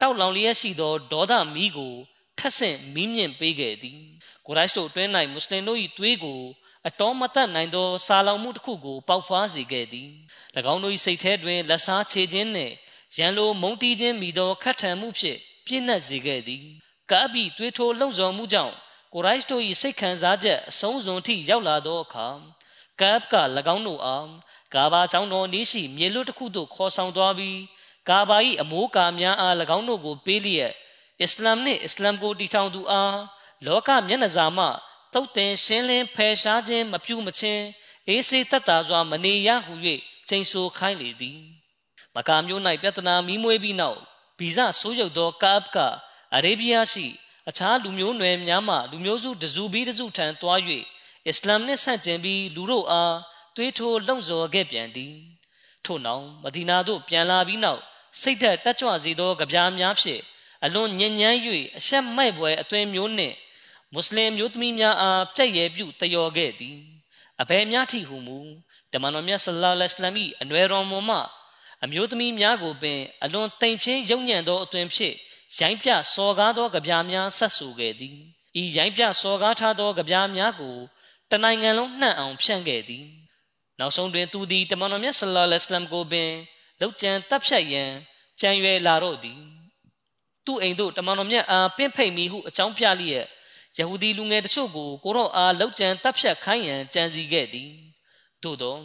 [0.00, 1.94] တောက်လောင်လျက်ရှိသောဒေါသမီးကို
[2.38, 3.98] ထက်ဆင့်မီးမြင့်ပေးခဲ့သည်
[4.46, 6.40] ကိုရိုက်စ်တို့အတွင်း၌မွတ်စလင်တို့၏သွေးကို
[6.88, 10.08] အတော်မတတ်နိုင်သောစာလောင်မှုတစ်ခုကိုပေါက်ဖွားစေခဲ့သည်၎
[10.72, 12.74] င်းတို့၏စိတ်ထဲတွင်လက်စားချေခြင်းနှင့်
[13.16, 16.64] ရန်လိုမုန်းတီးခြင်းမိသောခတ်ထန်မှုဖြင့်ပြည့်နှက်စေခဲ့သည်
[17.10, 18.74] ကာဘီသွေးထိုးလှုံ့ဆော်မှုကြောင့်
[19.12, 22.28] ကိုရိုက်စ်တို့၏စိတ်ခံစားချက်အဆုံးစွန်ထိရောက်လာသောအခါ
[23.00, 23.34] ကပ်က၎
[23.74, 24.28] င်းတို့အား
[24.74, 27.58] ကာဘာချောင်းတော်နေရှိမြေလွတ်တစ်ခုသို့ခေါ်ဆောင်သွားပြီး
[28.08, 30.72] ကာဘာ၏အမိုးကာများအား၎င်းတို့ကိုပေးလျက်
[31.22, 33.16] အစ္စလာမ်နှင့်အစ္စလာမ်ကိုတည်ထောင်သူအား
[33.66, 34.66] လောကမျက်နှာစာမှ
[35.14, 37.64] တုတ်တင်ရှင်းလင်းဖယ်ရှားခြင်းမပြုမချင်း
[38.08, 39.74] အေးစေးတတ်တာစွာမနေရဟု၍
[40.28, 41.40] ချိန်ဆခိုင်းလေသည်
[42.14, 43.98] မကာမျိုး၌ပြဿနာမီးမွေးပြီးနောက်
[44.38, 45.78] ဗီဇဆိုးရုပ်သောကာပ်က
[46.34, 47.06] အရေဗီးယားရှိ
[47.48, 50.58] အခြားလူမျိုးနွယ်များမှလူမျိုးစုတစုပြီးတစုထံတွား၍
[51.26, 53.16] အစ္စလာမ်နှင့်ဆန့်ကျင်ပြီးလူတို့အား
[53.56, 55.14] သွေးထိုးလှုံ့ဆော်ခဲ့ပြန်သည်
[55.84, 57.80] ထို့နောက်မဒီနာသို့ပြန်လာပြီးနောက်
[58.20, 60.22] စိတ်ဓာတ်တက်ကြွစေသောကြပြားများဖြင့်
[60.64, 61.38] အလွန်ညဉ့်ညမ်း၍
[61.76, 63.36] အဆက်မိုက်ပွဲအသွင်မျိုးနှင့်
[63.92, 66.78] မွတ်စလင်မျိုးသမီးများအားပြည့်ရဲ့ပြုတယောခဲ့သည်
[67.40, 68.38] အဘယ်များထိဟုမူ
[68.92, 71.18] တမန်တော်မြတ်ဆလ္လာလဟ်အလัยဟိအနွယ်တော်မွန်မှ
[71.84, 75.16] အမျိုးသမီးများကိုပင်အလွန်တိမ်ဖြင်းယုံညံ့သောအသွင်ဖြင့်
[75.56, 78.16] ရိုင်းပြစော်ကားသောကြပြားများဆက်ဆူခဲ့သည်
[78.60, 80.76] ဤရိုင်းပြစော်ကားထားသောကြပြားများကို
[81.30, 83.06] တနိုင်ငံလုံးနှံ့အောင်ဖြန့်ခဲ့သည်
[83.78, 86.30] နောက်ဆုံးတွင်သူသည်တမန်တော်မြတ်ဆလ္လာလဟ်အလัยဟိကိုပင်
[86.80, 87.90] လောက်ကျန်တပ်ဖြတ်ရန်
[88.40, 89.40] ကြံရွယ်လာတော့သည်
[90.46, 93.26] သူ့အိမ်သို့တမန်တော်မြတ်အားပင့်ဖိတ်မိဟုအကြောင်းပြလျက်
[93.78, 97.70] ယဟူဒီလူငယ်တချို့ကိုကိုရောအားလောက်ကျန်တပ်ဖြတ်ခိုင်းရန်ကြံစီခဲ့သည်
[98.42, 98.76] သို့သော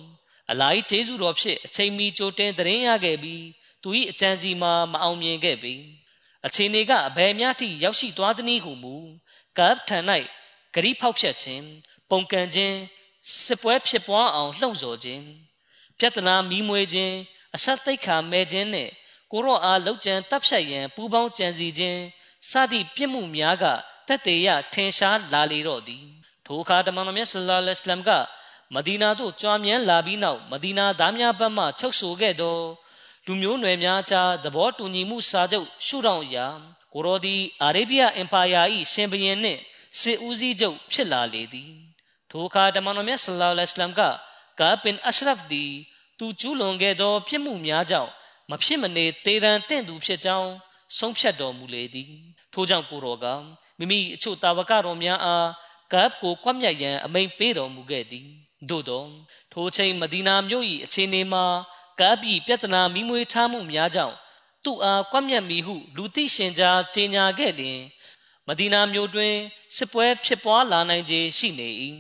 [0.51, 3.43] အလာကြီးကျေးဇူးတော်ဖြင့်အချိန်မီကြိုတင်သတင်းရခဲ့ပြီး
[3.83, 5.73] သူ၏အကြံစီမှာမအောင်မြင်ခဲ့ပေ
[6.45, 8.95] အချိန်တွေကအဘယ်များထိရောက်ရှိသွားသည်နည်းဟုမူ
[9.57, 10.03] ကပ်ထန်၌
[10.73, 11.65] ဂရိဖောက်ဖြတ်ခြင်း
[12.09, 12.77] ပုံကန်ခြင်း
[13.43, 15.23] စစ်ပွဲဖြစ်ပွားအောင်လှုံ့ဆော်ခြင်း
[15.99, 17.15] ပြဿနာမီးမွေးခြင်း
[17.55, 18.89] အဆက်သိခါမဲ့ခြင်းနဲ့
[19.31, 22.01] ကိုရော့အားလှုပ်ကြံတပ်ဖြတ်ရန်ပူးပေါင်းကြံစီခြင်း
[22.49, 23.65] စသည့်ပြစ်မှုများက
[24.07, 26.05] တက်တေရထင်ရှားလာလေတော့သည်
[26.45, 28.11] ထိုအခါတမန်တော်မြတ်ဆလ္လာလဟ်အလัยဟ်က
[28.73, 32.57] မဒီနာသို့ကြွားမြန်းလာပြီးနောက်မဒီနာသားများဘက်မှချုပ်ဆိုခဲ့သော
[33.25, 36.47] လူမျိုးနွယ်များကြားသဘောတူညီမှုစာချုပ်ရှုထောင့်အရာ
[36.93, 39.59] ကိုရောဒီအာရေဗျအင်ပါယာ၏ရှင်ဘုရင်နှင့်
[39.99, 41.71] စစ်ဦးစီးချုပ်ဖြစ်လာလေသည်
[42.29, 44.01] ထိုအခါတမန်တော်မြတ်ဆလ္လာလဟ်အလัยဟိဝါစလမ်က
[44.59, 45.71] ကာဘင်အရှရဖ်သည်
[46.19, 48.11] သူကျူးလွန်ခဲ့သောပြစ်မှုများကြောင့်
[48.49, 50.51] မဖြစ်မနေတေရန်တင့်သူဖြစ်ကြောင်း
[50.97, 52.11] ဆုံးဖြတ်တော်မူလေသည်
[52.53, 53.25] ထို့ကြောင့်ကိုတော်က
[53.77, 55.49] မိမိအချို့တာဝကတော်များအား
[55.93, 58.27] ကပ်ကိုကွပ်မျက်ရန်အမိန်ပေးတော်မူခဲ့သည်
[58.69, 59.03] သို့သော
[59.53, 61.45] ထိုချိန်မဒီနာမြို့၏အခြေအနေမှာ
[61.99, 64.15] ကပ်၏ပြဿနာမိမွေထားမှုများကြောင့်
[64.63, 67.81] သူ့အားကွပ်မျက်မိဟုလူသိရှင်ကြားကြေညာခဲ့လျင်
[68.47, 69.35] မဒီနာမြို့တွင်
[69.75, 71.69] စစ်ပွဲဖြစ်ပွားလာနိုင်ခြေရှိနေ၏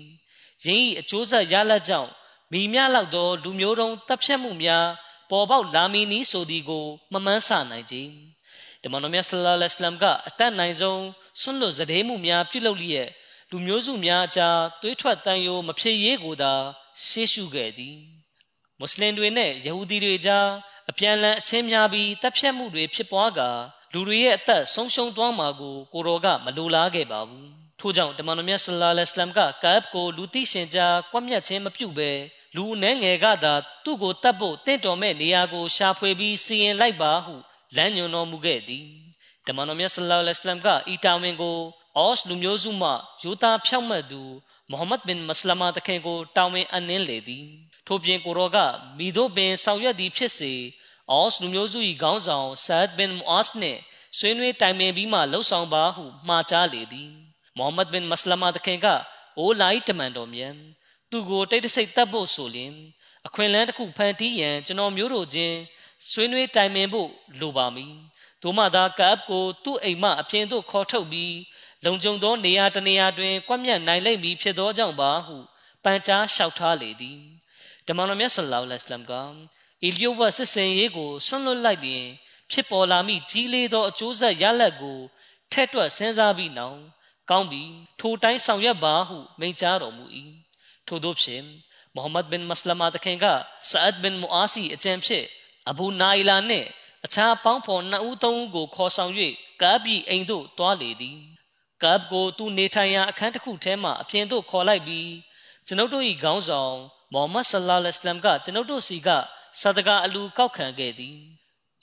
[0.65, 2.09] ယင်း၏အကျိုးဆက်ရလဒ်ကြောင့်
[2.51, 4.85] မိမြလောက်သောလူမျိုးတုံးတပ်ဖြတ်မှုများ
[5.29, 7.95] ပေါ်ပေါက်လာမည်နည်းဆိုသည်ကိုမမှန်းဆနိုင်ကြ။
[8.81, 11.03] တမန်တော်မြတ်ဆလ္လာလဟ်အလัยဟိဝါစလမ်ကအတတ်နိုင်ဆုံး
[11.41, 13.09] ဆွန့်လွတ်စတဲ့မှုများပြုလုပ်လျက်
[13.51, 16.53] လူမျိုးစုများအကြားသွေးထွက်တန်ယိုမဖြစ်ရေးကိုသာ
[17.07, 17.97] ရှေ့ရှုခဲ့သည်။
[18.79, 20.47] မွတ်စလင်တွေနဲ့ယဟူဒီတွေကြား
[20.89, 23.49] အပြန်လန်အချင်းများပြီးတပ်ဖြတ်မှုတွေဖြစ်ပွားကာ
[23.93, 27.47] လူတွေရဲ့အသက်ဆုံးရှုံးသွားမှာကိုကိုတော်ကမလိုလားခဲ့ပါဘူး။
[27.79, 32.11] ထို့ကြောင့်တမန်တော်မြတ်ဆလ္လာလဟ်အလัยဟိဝါစလမ်ကကပ်ကိုလူသိရှင်ကြားကွပ်မျက်ခြင်းမပြုဘဲ
[32.55, 37.35] လူအနှဲငယ်ကသာသူ့ကိုတတ်ဖို့တင့်တော်မဲ့နေရာကိုရှာဖွေပြီးစီရင်လိုက်ပါဟု
[37.75, 38.85] လမ်းညွှန်တော်မူခဲ့သည်
[39.47, 41.57] တမန်တော်မြတ်ဆလ္လာလဟ်အလိုင်းမ်ကဤတာဝန်ကို
[41.97, 42.89] အော့စ်လူမျိုးစုမှ
[43.23, 44.21] ယူသားဖြောက်မှတ်သူ
[44.69, 47.45] မိုဟမ္မဒ်ဘင်မစလမာတခင်ကိုတာဝန်အနှင်းလေသည်
[47.87, 48.57] ထို့ပြင်ကိုရောက
[48.97, 50.53] မိတို့ပင်ဆောင်ရွက်သည်ဖြစ်စေ
[51.11, 53.79] အော့စ်လူမျိုးစု၏ခေါင်းဆောင်ဆာဒ်ဘင်မူအာစ်နှင့်
[54.17, 57.09] ဆွေးနွေးတိုင်ပင်ပြီးမှလှုပ်ဆောင်ပါဟုမှာကြားလေသည်
[57.57, 58.87] မိုဟမ္မဒ်ဘင်မစလမာတခင်က
[59.37, 60.53] အိုလိုက်တမန်တော်မြတ်
[61.09, 62.73] သူ့ကိုတိတ်တဆိတ်တတ်ဖို့ဆိုရင်
[63.27, 65.57] အခွင့်အလမ်းတစ်ခုဖန်တီးရန်ကျွန်တော်မျိုးတို့ချင်း
[66.11, 67.93] ဆွေးနွေးတိုင်ပင်ဖို့လိုပါမည်။
[68.43, 71.35] တို့မှသာကပ်ကိုသူ့အိမ်မှအပြင်သို့ခေါ်ထုတ်ပြီး
[71.85, 75.37] လုံခြုံသောနေရာတနေရာတွင် ကွက်မြတ်နိုင်လိမ့်မည်ဖြစ်သောကြောင့်ပါဟု
[75.83, 77.19] ပန်ကြားလျှောက်ထားလေသည်။
[77.87, 79.13] တမန်တော်မြတ်ဆလ္လာလဟ်အလัยဟိဝါစလမ်က
[79.83, 82.05] အီလျိုဝတ်စစ်စင်ရေးကိုဆွန့်လွတ်လိုက်လျင်
[82.51, 84.99] ဖြစ်ပေါ်လာမိကြီးလေးသောအကျိုးဆက်ရလဒ်ကို
[85.51, 86.79] ထက်တွက်စဉ်းစားပြီးနောက်
[87.29, 87.63] ကောင်းပြီ
[87.99, 90.05] ထိုတိုင်းဆောင်ရွက်ပါဟုမိန့်ကြားတော်မူ၏
[90.87, 91.43] ထို့သောဖြင့်
[91.95, 93.25] မိုဟမ္မဒ်ဘင်မစလမာတခင်က
[93.69, 95.25] ဆာအဒ်ဘင်မူအာစီအကျံဖြစ်
[95.69, 96.67] အဘူနာအီလာနှင့်
[97.05, 99.11] အခြားပေါင်းဖော်နှစ်ဦးသုံးဦးကိုခေါ်ဆောင်၍
[99.61, 101.19] ကာဘီအိမ်သို့တွားလေသည်
[101.83, 105.09] ကာဘ်ကိုသူနေထိုင်ရာအခန်းတစ်ခုထဲမှအပြင်သို့ခေါ်လိုက်ပြီး
[105.65, 106.75] ကျွန်ုပ်တို့၏ခေါင်းဆောင်
[107.13, 109.09] မိုဟမ္မဒ်ဆလ္လာလဟ်အလัยဟ်ကကျွန်ုပ်တို့စီက
[109.61, 111.17] ဆဒကာအလူကောက်ခံခဲ့သည်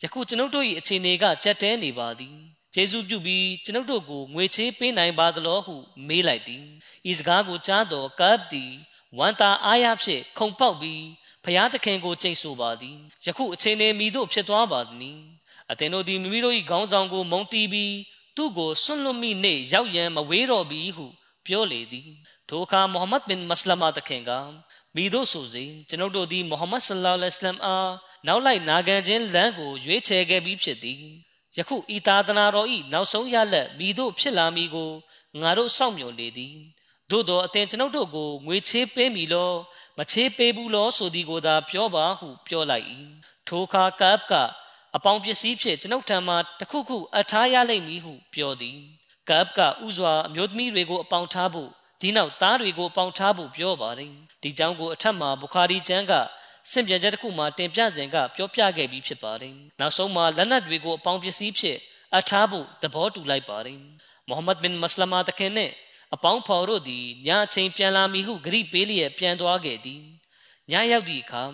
[0.03, 2.37] ယခုကျွန်ုပ်တို့၏အခြေအနေကကြက်တဲနေပါသည်
[2.75, 5.77] ကျေးဇူးပြုပြီးကျွန်ုပ်တို့ကိုငွေချေးပေးနိုင်ပါသလောဟု
[6.09, 6.65] မေးလိုက်သည်
[7.11, 8.73] ဤစကားကိုကြားတော်ကပ်သည်
[9.19, 11.05] ဝမ်းသာအားရဖြင့်ခုန်ပေါက်ပြီး
[11.45, 15.19] ဖျားသခင်ကိုကြိတ်ဆိုပါသည်ယခုအချိန်နေမိတို့ဖြစ်သွားပါသည်
[15.71, 17.95] အသင်တို့သည်မိမိတို့၏ခေါင်းဆောင်ကိုမုံတီးပြီး
[18.37, 21.07] သူ့ကိုဆွန့်လွတ်မိနှင့်ရောက်ရန်မဝေးတော့ပြီဟု
[21.47, 22.11] ပြောလေသည်
[22.49, 24.31] ထိုအခါမိုဟမ္မဒ်ဘင်မစလမာသခင်က
[24.97, 27.93] မိတို့ဆိုစေကျွန်ုပ်တို့သည်မိုဟမ္မဒ်ဆလ္လာလဟ်အလိုင်းအား
[28.27, 31.03] နောက်လိုက်နာခံခြင်းလမ်းကိုရွေးချယ်ခဲ့ပြီးဖြစ်သည်
[31.57, 34.91] ယခုဤသာသနာတော်ဤနောက်ဆုံးရလက်မိတို့ဖြစ်လာမည်ကို
[35.41, 36.57] ငါတို့စောင့်မျှော်နေသည်
[37.11, 39.51] သို့တော်အသင်ကျွန်ုပ်တို့ကိုငွေချေးပေးမည်လော
[39.99, 42.87] မချေးပေးဘူးလောဆိုသည်ကိုသာပြောပါဟုပြောလိုက်၏
[43.49, 44.33] ထိုအခါကပ်က
[44.97, 48.79] အပေါင်းပစ္စည်းဖြင့်ကျွန်ုပ်ထံမှတခုခုအထားရလိမ့်မည်ဟုပြောသည်
[49.29, 51.71] ကပ်ကဥစွာအမျိုးသမီးတွေကိုအပေါင်းထားဖို့
[52.01, 56.13] ဒီနောက်သားတွေကိုအပေါင်းထားဖို့ပြောပါတယ်ဒီကြောင့်ကိုအထက်မှာဘူခါရီကျမ်းက
[56.71, 61.79] စင်ပြန်ချက်တစ်ခုမှာတင်ပြစဉ်ကပြောပြခဲ့ပြီးဖြစ်ပါတယ်နောက်ဆုံးမှာလက်နက်တွေကိုအပေါင်းပစ္စည်းဖြင့်
[62.17, 63.79] အထားဖို့သဘောတူလိုက်ပါတယ်
[64.29, 65.71] မိုဟမ္မဒ်ဘင်မစလမာတခင်နဲ့
[66.15, 70.03] အပေါင်းဖော်တို့သည်ညအချိန်ပြန်လာမည်ဟုဂရိပေးလျက်ပြန်သွားခဲ့သည်
[70.71, 71.45] ညရောက်သည့်အခါ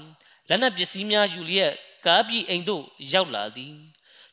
[0.48, 1.72] လက်နက်ပစ္စည်းများယူလျက်
[2.06, 3.74] ကားပြီးအိမ်သို့ရောက်လာသည်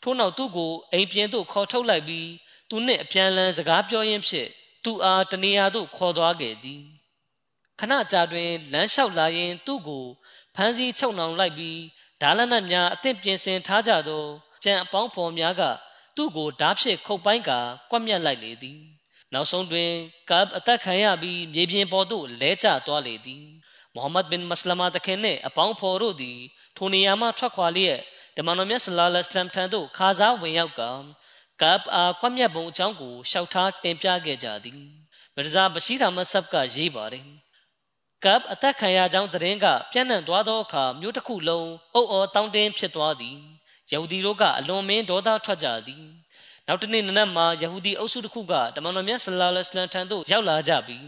[0.04, 2.30] ထို့နောက်သူ့ကိုအိမ်ပြင်သို့ခေါ်ထုတ်လိုက်ပြီး
[2.70, 4.50] သူနှင့်အပြန်လန်းစကားပြောရင်းဖြင့်
[4.84, 6.84] သူအားတနေရာသို့ခေါ်သွားခဲ့သည်
[7.80, 10.06] ခဏကြာတွင်လမ်းလျှောက်လာရင် သူ့ကို
[10.56, 11.80] ဖမ်းဆီးချုပ်နှောင်လိုက်ပြီး
[12.22, 14.24] ဓာလနတ်များအသင့်ပြင်ဆင်ထားကြသော
[14.64, 15.62] ကြံအပေါင်းဖော်များက
[16.16, 18.80] သူ့ကိုဓာဖြင့်ခုတ်ပိုင်းကာကွက်မြက်လိုက်လေသည်
[19.34, 19.92] နောက်ဆုံးတွင်
[20.30, 23.46] ကပ်အသက်ခံရပြီးမြေပြင်ပေါ်သို့လဲကျသွားလေသည်
[23.96, 26.40] မိုဟမ္မဒ်ဘင်မစလမာတခင်နှင့်အပေါင်းဖော်တို့သည်
[26.78, 28.00] ထိုနေရာမှထွက်ခွာလျက်
[28.36, 30.82] တမန်တော်မြတ်ဆလာလဟ်အလัยဟ်ထံသို့ခါစားဝင်ရောက်က
[31.62, 34.82] ကပ်အားကွက်မြက်ပုံအကြောင်းကိုရှောက်ထားတင်ပြခဲ့ကြသည်
[35.36, 37.26] မရဇာဘရှိရာမဆပ်ကရေးပါတယ်
[38.24, 43.38] ကပ်အသက်ခံရကြောင်းသတင်းကပြန့်နှံ့သွားသောအခါမြို့တစ်ခုလုံးအုပ်အော်တောင်းတင်းဖြစ်သွားသည်
[43.92, 46.04] ယဟူဒီတို့ကအလွန်မင်းဒေါသထွက်ကြသည်
[46.68, 51.08] နောက်တနေ့နနက်မှာယဟူဒီအုပ်စုတစ်ခုကတမန်တော်မြတ်ဆလ္လာလဟ်အလိုင်းထံသို့ရောက်လာကြပြီး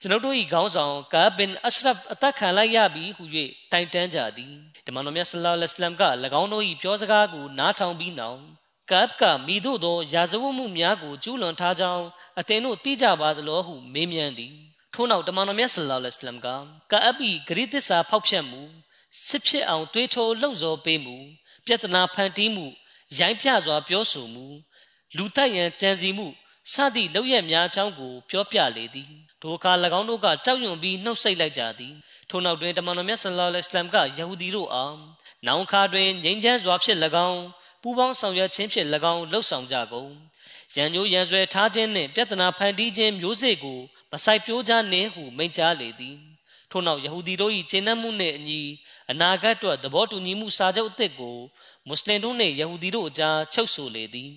[0.00, 3.24] ကျွန်ုပ်တို့၏ခေါင်းဆောင်ကာဘင်အရှရဖ်အသက်ခံလိုက်ရပြီဟု၍
[3.72, 4.52] တိုင်တန်းကြသည်
[4.86, 6.04] တမန်တော်မြတ်ဆလ္လာလဟ်အလိုင်းက၎
[6.40, 8.40] င်းတို့၏ပြောစကားကိုနားထောင်ပြီးနောက်
[8.90, 12.06] ကပ်ကမိတို့သောရာဇဝတ်မှုများကိုကျူးလွန်ထားကြောင်း
[12.38, 14.54] အသင်တို့သိကြပါသလောဟုမေးမြန်းသည်
[14.94, 16.48] ထို့နောက်တမန်တော်မြတ်ဆလ္လာလဟ်အလိုင်းက
[16.90, 18.62] ကာအဘီဂရိသစ္စာဖောက်ဖျက်မှု
[19.26, 21.16] စစ်ဖြစ်အောင်တွေးထိုးလှုံ့ဆော်ပေးမှု
[21.66, 22.66] ပြဿနာဖန်တီးမှု
[23.18, 24.46] ရိုင်းပြစွာပြောဆိုမှု
[25.16, 26.26] လူတက်ရန်ကြံစီမှု
[26.72, 29.10] စသည့်လောက်ရများအကြောင်းကိုပြောပြလေသည်
[29.42, 31.94] ဒိုအခါ၎င်းတို့ကကြောက်ရွံ့ပြီးနှုတ်ဆက်လိုက်ကြသည်
[32.30, 34.96] ထို့နောက်တွင်တမန်တော်မြတ်ဆလ္လာလဟ်အလัยဟိဝါစလမ်ကယဟူဒီတို့အား
[35.46, 37.40] နောင်ခါတွင်ငြိမ်းချမ်းစွာဖြင့်၎င်း
[37.82, 40.10] ပူပေါင်းဆောင်ရွက်ခြင်းဖြင့်၎င်းလှုပ်ဆောင်ကြကုန်
[40.76, 43.78] ရန်ညိုးရန်ဆွဲထားခြင်းနှင့်ပြဿနာဖန်တီးခြင်းမျိုးစေ့ကို
[44.12, 46.16] မဆိုင်ပြိုးကြနှင့်ဟုမိန့်ကြားလေသည်
[46.70, 48.60] ထို့နောက်ယဟူဒီတို့၏ကျင့်နှံ့မှုနှင့်အညီ
[49.10, 51.36] အနာဂတ်အတွက်သဘောတူညီမှုစာချုပ်အသစ်ကို
[51.86, 54.30] မွတ်စလင်တို့နှင့်ယဟူဒီတို့အကြားချုပ်ဆိုလေသည်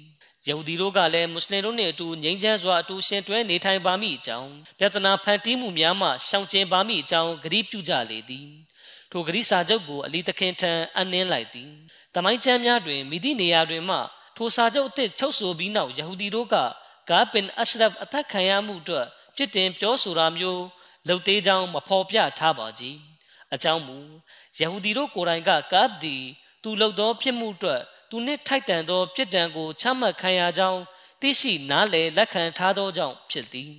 [0.48, 4.50] ယဟူဒီတို့ကလည်းမွတ်စလင်တို့နှင့်အတူငြိမ်းချမ်းစွာအတူရှင်တွဲနေထိုင်ပါမိအကြောင်း
[4.80, 8.48] ပြဿနာဖန်တီးမှုများမှရှောင်ကျဉ်ပါမိအကြောင်းဂရုပြုကြလေသည်
[9.12, 11.72] ထိုဂရိစာချုပ်ကိုအလီတခင်ထံအနှင်းလိုက်သည်။
[12.16, 13.98] တမိုင်းကျမ်းများတွင်မိသည့်နေရာတွင်မှ
[14.38, 16.56] ထိုစာချုပ်အသစ်ချုပ်ဆိုပြီးနောက်ယဟူဒီတို့က
[17.10, 20.64] ဂါပင်အရှရဖ်အသက်ခံရမှုအတွက်ပြစ်တင်ပြောဆိုတာမျိုး
[21.08, 22.84] လုပ်သေးကြောင်းမဖော်ပြထားပါကြ။
[23.54, 23.98] အကြောင်းမူ
[24.60, 26.16] ယဟူဒီတို့ကိုယ်တိုင်ကကာ့ဒီ
[26.64, 30.82] သူလုပ်သောဖြစ်မှုအတွက်သူနှင့်ထိုက်တန်သောပြစ်ဒဏ်ကိုချမှတ်ခံရကြောင်း
[31.22, 33.74] သိရှိနားလည်လက်ခံထားသောကြောင့်ဖြစ်သည်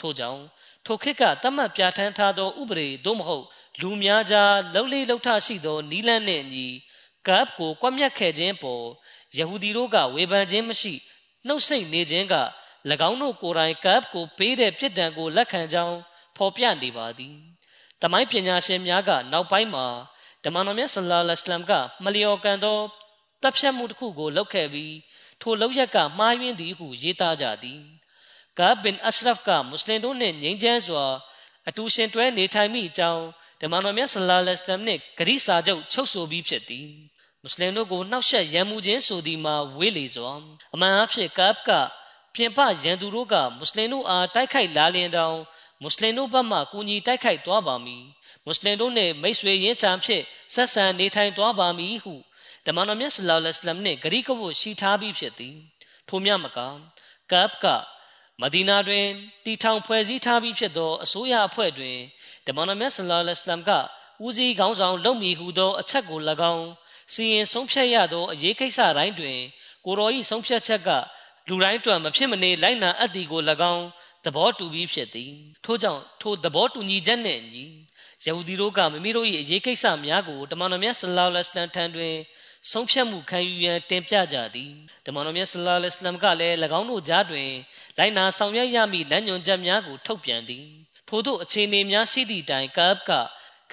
[0.00, 0.42] ထို့ကြောင့်
[0.86, 3.44] ထိုခေတ်ကတတ်မှတ်ပြဋ္ဌာန်းထားသောဥပဒေသို့မဟုတ်
[3.80, 6.68] လူများကြားလှုပ်လေလှုပ်ထရှိသောနီလန်းနှင့်အညီ
[7.28, 8.84] ကပ်ကိုကွက်မြက်ခဲ့ခြင်းပေါ်
[9.36, 10.94] ယဟူဒီတို့ကဝေဖန်ခြင်းမရှိ
[11.46, 12.34] နှုတ်ဆက်နေခြင်းက၎
[13.08, 15.96] င်းတို့ကိုယ်တိုင်ကပ်ကိုပေးတဲ့ပြစ်ဒဏ်ကိုလက်ခံကြောင်း
[16.36, 17.36] ဖော်ပြနေပါသည်။
[18.02, 19.86] တမိုင်းပညာရှင်များကနောက်ပိုင်းမှာ
[20.44, 21.72] ဓမ္မတော်မြတ်ဆလ္လာလဟ်အလัยဟ်က
[22.04, 22.78] မလျော်ကန်သော
[23.42, 24.94] တပ်ဖြတ်မှုတစ်ခုကိုလုပ်ခဲ့ပြီး
[25.40, 27.80] ထိုလောက်ရက်ကမှားယွင်းသည်ဟုရေးသားကြသည်။
[28.58, 31.04] ကာဘင်အရှရဖ်ကမွတ်စလင်တို့နှင့်ငြိမ်းချမ်းစွာ
[31.68, 33.24] အတူရှင်တွဲနေထိုင်မိအကြောင်း
[33.60, 36.88] ဓမ္မတော်မြတ်ဆလ္လာလဟ်အလိုင်းနှင့်ဂရိစာချုပ်ချုပ်ဆိုပြီးဖြစ်သည်
[37.44, 40.32] မွတ်စလင်တို့ကိုနှောက်ယှက်ရန်မှုခြင်းဆိုသည်မှာဝေးလေစွာ
[40.74, 41.70] အမှန်အဖြစ်ကပ်က
[42.34, 45.36] ပြင်ပရန်သူတို့ကမွတ်စလင်တို့အားတိုက်ခိုက်လာလျင်တောင်
[45.82, 48.04] မွတ်စလင်တို့ဘက်မှကူညီတိုက်ခိုက်သွားပါမည်
[48.44, 50.22] မွတ်စလင်တို့နှင့်မိတ်ဆွေရင်းချံဖြစ်
[50.54, 52.14] ဆက်ဆံနေထိုင်သွားပါမည်ဟု
[52.66, 55.56] ဓမ္မတော်မြတ်ဆလ္လာလဟ်အလိုင်းနှင့်ဂရိကဝတ်ရှိထားပြီးဖြစ်သည်
[56.08, 56.58] ထိုမြမက
[57.32, 57.66] ကပ်က
[58.40, 59.06] မဒီနာတွင်
[59.44, 61.98] တီထောင်ဖွဲ့စည်းထားပြီးဖြစ်သောအစိုးရအဖွဲ့တွင်
[62.46, 63.70] ဓမ္မတော်မြတ်ဆလ္လာလဟ်အလိုင်းက
[64.24, 66.20] ဦးစီးခေါင်းဆောင်လုပ်မည်ဟုသောအချက်ကို၎
[66.54, 66.66] င်း
[67.12, 69.38] စီရင်ဆုံးဖြတ်ရသောအရေးကိစ္စတိုင်းတွင်
[69.84, 70.90] ကိုတော်၏ဆုံးဖြတ်ချက်က
[71.48, 73.84] လူတိုင်းအတွက်မဖြစ်မနေလိုက်နာအပ်သည်ကို၎င်း
[74.24, 75.32] သဘောတူပြီးဖြစ်သည်
[75.64, 77.66] ထို့ကြောင့်ထိုသဘောတူညီချက်နှင့်အညီ
[78.26, 82.14] ယဟူဒီတို့ကမိမိတို့၏အရေးကိစ္စများကိုတမန်တော်မြတ်ဆလ္လာလဟ်အလိုင်းထံတွင်
[82.70, 84.72] ဆုံးဖြတ်မှုခံယူရန်တင်ပြကြသည်
[85.06, 87.50] တမန်တော်မြတ်ဆလ္လာလဟ်အလိုင်းကလည်း၎င်းတို့ကြားတွင်
[87.98, 90.66] လိုက်နာဆောင်ရွက်ရမည့်လမ်းညွှန်ချက်များကိုထုတ်ပြန်သည်
[91.08, 93.10] ထို့သောအခြေအနေများရှိသည့်တိုင်ကပ်က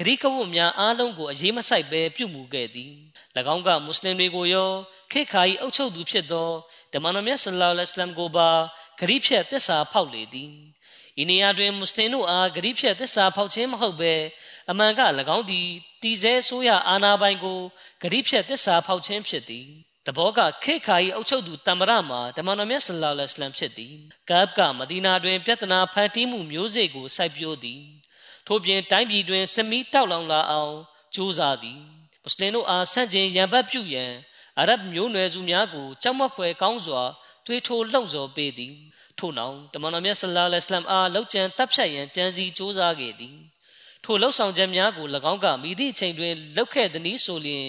[0.02, 2.94] ဂရိကဝတ်များအားလုံးကိုအရေးမဆိုင်ဘဲပြုမှုခဲ့သည်၎
[3.54, 4.72] င်းကမွတ်စလင်တွေကိုရော
[5.12, 6.50] ခေခါ၏အုပ်ချုပ်သူဖြစ်သော
[6.94, 8.50] ဓမ္မတော်မြတ်ဆလ္လာလဟ်အလัยဟ်ကိုပါ
[9.00, 10.52] ဂရိဖြတ်သစ္စာဖောက်လေသည်
[11.22, 14.14] ဤနေရာတွင်မွတ်စလင်တို့အားဂရိဖြတ်သစ္စာဖောက်ခြင်းမဟုတ်ဘဲ
[14.70, 15.02] အမှန်က၎
[15.36, 15.68] င်းသည်
[16.04, 17.60] တည်ဆဲဆိုးရအာနာပိုင်ကို
[18.02, 19.68] ဂရိဖြတ်သစ္စာဖောက်ခြင်းဖြစ်သည်
[20.08, 23.96] တဘောကခေခါ၏အုပ်ချုပ်သူတမ္မရမှာဓမ္မတော်မြတ်ဆလ္လာလဟ်အလัยဟ်ဖြစ်သည်
[24.30, 27.82] ကပ်ကမဒီနာတွင်ပြဿနာဖန်တီးမှုမျိုးစေ့ကိုစိုက်ပျိုးသည်
[28.54, 30.76] ထို့ပြင်တိုင်းပြည်တွင်စမီးတောက်လောင်လာအောင်
[31.16, 31.80] ကြိုးစားသည်
[32.24, 34.12] မွတ်စလင်တို့အားဆန့်ကျင်ရန်ဘတ်ပြုရန်
[34.60, 37.02] အရဗ်မျိုးနွယ်စုများကိုကြောက်မက်ဖွယ်ကောင်းစွာ
[37.46, 38.74] တွေးထိုးလှုံ့ဆော်ပေးသည်
[39.20, 43.38] ထို့နောက်တမန်တော်မြတ်ဆလ္လာလဟ်အလัยဟ်အားလောက်ကျန်တပ်ဖြတ်ရန်ကြံစည်ကြိုးစားခဲ့သည်
[44.06, 47.68] ထိုလှုပ်ဆောင်ချက်များကို၎င်းကမိသည့်အချိန်တွင်လှုပ်ခဲ့သည်ဆိုလျှင်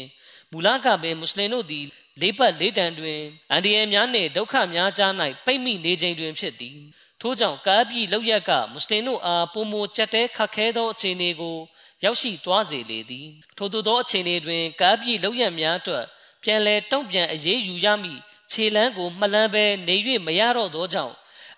[0.52, 1.84] မူလကပင်မွတ်စလင်တို့သည်
[2.20, 3.20] လေးပတ်လေးတန်တွင်
[3.52, 5.12] အန္တရာယ်များနှင့်ဒုက္ခများကြား၌
[5.46, 6.78] ပိတ်မိနေခြင်းတွင်ဖြစ်သည်
[7.22, 11.56] ထို့ကြောင့်ကားပြည်လောက်ရက်ကမွတ်စလင်တို့အားပုံမကြက်တဲခတ်ခဲသောအခြေအနေကို
[12.04, 16.04] ရောက်ရှိသွားစေလေသည်ထို့သောသောအခြေအနေတွင်ကားပြည်လောက်ရက်များအတွက်
[16.42, 21.14] ပြန်လည်တုံ့ပြန်အရေးယူရမည့်ခြေလန်းကိုမလန်းပဲနေ၍မရတော့သောကြောင့်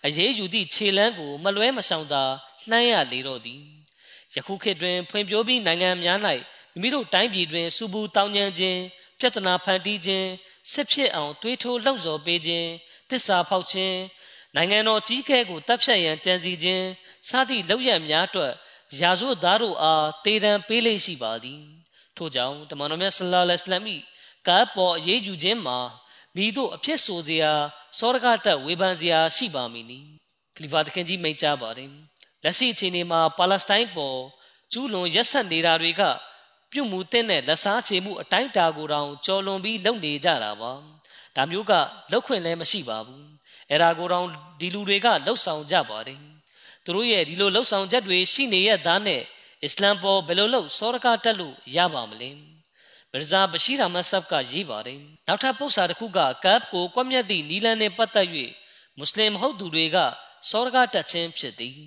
[0.07, 2.25] အရေးယူသည့်ခြေလန်းကိုမလွဲမရှောင်သာ
[2.71, 3.61] လှမ်းရလေတော့သည်
[4.35, 6.19] ယခုခေတ်တွင်ဖွံ့ဖြိုးပြီးနိုင်ငံများ၌
[6.73, 8.81] မိမိတို့တိုင်းပြည်တွင်စူပူတောင်းကျမ်းခြင်း
[9.19, 10.29] ပြဿနာဖန်တီးခြင်း
[10.73, 12.69] စစ်ဖြစ်အောင်တွေးထိုးလှုံ့ဆော်ပေးခြင်း
[13.11, 13.97] တစ္ဆာဖောက်ခြင်း
[14.57, 16.85] နိုင်ငံတော်ကြီးကဲကိုတပ်ဖြတ်ရန်ကြံစည်ခြင်း
[17.29, 18.53] စသည့်လောက်ရများအတွက်
[19.01, 21.61] ရာဇဝတ်သားတို့အားတေတံပေးလိမ့်ရှိပါသည်
[22.17, 24.03] ထို့ကြောင့်တမန်တော်မြတ်ဆလ္လာလဟ်အလိုင်းမ်
[24.49, 25.79] ကားပေါ်အရေးယူခြင်းမှာ
[26.37, 27.53] မိတို့အဖြစ်ဆိုစရာ
[27.99, 29.99] စောရကတက်ဝေဖန်စရာရှိပါမည်နီ
[30.57, 31.91] ခလီဖာသခင်ကြီးမိန့်ကြားပါတယ်
[32.45, 34.19] လက်ရှိအခြေအနေမှာပါလက်စတိုင်းပေါ်
[34.73, 36.03] ကျူးလွန်ရက်ဆက်နေတာတွေက
[36.73, 40.73] ပြုတ်မှုတဲ့လက်စားချေမှုအတိုင်းတာကိုတောင်ကြော်လွန်ပြီးလုပ်နေကြတာပါ
[41.37, 41.73] ဒါမျိုးက
[42.11, 43.25] လောက်ခွင့်လည်းမရှိပါဘူး
[43.71, 44.27] အဲ့ဒါကိုတောင်
[44.61, 46.19] ဒီလူတွေကလှုပ်ဆောင်ကြပါတယ်
[46.85, 49.23] သူတို့ရဲ့ဒီလိုလှုပ်ဆောင်ချက်တွေရှိနေရသားနဲ့
[49.65, 52.31] အစ္စလမ်ပေါ်ဘယ်လိုလုပ်စောရကတက်လို့ရပါမလဲ
[53.13, 58.29] မရဇာဘရှိရာမဆပ်ကရေးပါတယ်နောက်ထပ်ပု္ပ္ပစာတစ်ခုကကပ်ကိုကွက်မြက်သည့်နီလန်နဲ့ပတ်သက်၍
[58.97, 59.97] မွတ်စလင်မဟုတ်သူတွေက
[60.51, 61.79] စောရကတက်ခြင်းဖြစ်သည်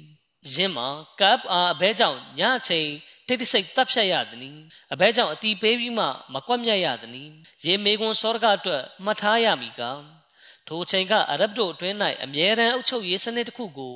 [0.54, 0.88] ယင်းမှာ
[1.20, 2.90] ကပ်အားအဘဲကြောင့်ညအချိန်
[3.28, 4.58] တိတ်တဆိတ်တပ်ဖြတ်ရသည်။
[4.94, 7.30] အဘဲကြောင့်အတီးပေးပြီးမှမကွက်မြတ်ရသည်။
[7.66, 9.82] ရေမေကွန်စောရကအတွက်မှတ်ထားရမည်က
[10.68, 13.96] ထိုအချိန်ကအရဗ်တို့အတွင်း၌အမြဲတမ်းအုပ်ချုပ်ရေးစနစ်တစ်ခုကို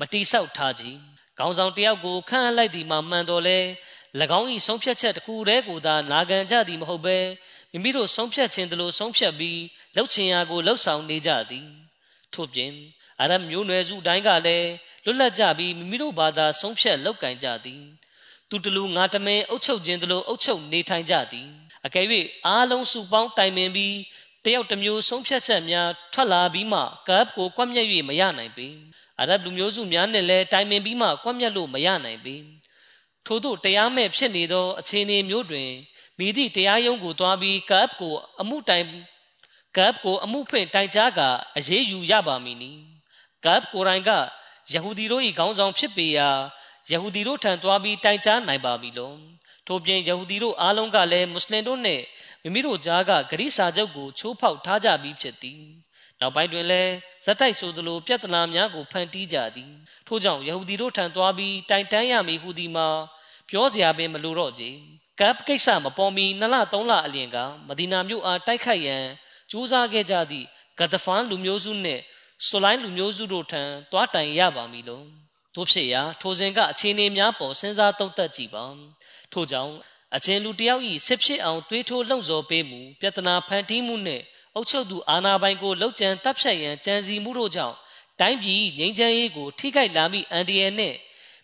[0.00, 0.84] မတိဆောက်ထားကြ။
[1.38, 3.58] ခေါင်းဆောင်တယောက်ကိုခန့်အပ်လိုက်သည်မှမှန်တော်လဲ၎
[4.38, 7.18] င်း၏ဆုံးဖြတ်ချက်တစ်ခုတည်းကိုသာနာခံကြသည်မဟုတ်ဘဲ
[7.72, 9.60] မိမိတို့ဆုံးဖြတ်ခြင်းတလို့ဆုံးဖြတ်ပြီး
[9.96, 11.66] လှုပ်ချင်ရာကိုလှုပ်ဆောင်နေကြသည်
[12.34, 12.72] ထို့ပြင်
[13.20, 14.70] အရဗ်မျိုးနွယ်စုတိုင်းကလည်း
[15.04, 17.82] လွတ်လပ်ကြပြီးမိမိတို့ဘာသာဆုံးဖြတ်လောက်ကင်ကြသည်
[18.48, 21.48] သူတလူငါတမင်အုပ်ချုပ်ခြင်းတလို့အုပ်ချုပ်နေထိုင်ကြသည်
[21.86, 22.06] အကယ်၍
[22.46, 23.94] အားလုံးစုပေါင်းတိုင်ပင်ပြီး
[24.44, 28.68] တယောက်တစ်မျိုးဆုံးဖြတ်ချက်များထွက်လာပြီးမှကပ်ကိုကွက်မြက်၍မရနိုင်ပေ
[29.20, 32.36] အရဗ်လူမျိုးစုများနဲ့လည်းတိုင်ပင်ပြီးမှကွက်မြက်လို့မရနိုင်ပေ
[33.26, 35.70] ထို့သို့တရားမဲ့ဖြစ်နေသောအခြေအနေမျိုးတွင်
[36.18, 38.84] မိသည့်တရားရုံးကိုတွားပြီးကပ်ကိုအမှုတိုင်
[39.76, 41.20] ကပ်ကိုအမှုဖွင့်တိုင်ကြားက
[41.56, 42.70] အရေးယူရပါမည်နီ
[43.44, 44.10] ကပ်ကိုရိုင်းက
[44.72, 46.28] ယဟူဒီတို့၏ခေါင်းဆောင်ဖြစ်ပေရာ
[46.90, 49.16] ယဟူဒီတို့ထံသွားပြီးတိုင်ကြားနိုင်ပါပြီလို့
[49.66, 52.02] ထို့ပြင်ယဟူဒီတို့အားလုံးကလည်းမွတ်စလင်တို့နှင့်
[52.42, 55.62] မိမိတို့ကြားကဂရိစာချုပ်ကိုချိုးဖောက်ထားကြပြီးဖြစ်သည်
[56.20, 56.92] နောက်ပိုင်းတွင်လည်း
[57.24, 59.72] ဇက်တိုက်ဆိုသလိုပြဿနာများကိုဖန်တီးကြသည်
[60.06, 62.88] ထို့ကြောင့်ယဟူဒီတို့ထံသွားပြီးတိုင်တန်းရမည်ဟုသည်မှာ
[63.48, 64.64] ပြောစရာပင်မလိုတော့ကြ
[65.20, 67.36] ကပ်ကိစ္စမပေါ်မီနှစ်လသုံးလအလျင်က
[67.68, 69.04] မဒီနာမြို့အားတိုက်ခိုက်ရန်
[69.50, 70.46] ကြိုးစားခဲ့ကြသည့်
[70.78, 72.02] ဂဒဖန်လူမျိုးစုနှင့်
[72.46, 73.62] ဆိုလိုင်းလူမျိုးစုတို့ထံ
[73.92, 75.06] တွားတိုင်ရပါမည်လို့
[75.54, 78.64] တို့ဖြစ်ရာထိုစဉ်ကအခြေအနေများပေါ်စဉ်းစားသုံးသပ်ကြည့်ပါ
[79.32, 79.74] ထို့ကြောင့်
[80.16, 87.76] အချင်းလူတယောက်ဤစစ်ဖြစ်အောင်တွေးထိုးလှုံ့ဆော်ပေးမှုပြဿနာဖန်တီးမှုနှင့်အုပ်ချုပ်သူအာဏာပိုင်ကိုလှုပ်ကြံတပ်ဖြတ်ရန်ကြံစီမှုတို့ကြောင့်
[88.20, 90.96] တိုင်းပြည်ငြိမ်းချမ်းရေးကိုထိခိုက်လာမိအန်ဒီယယ်နှင့်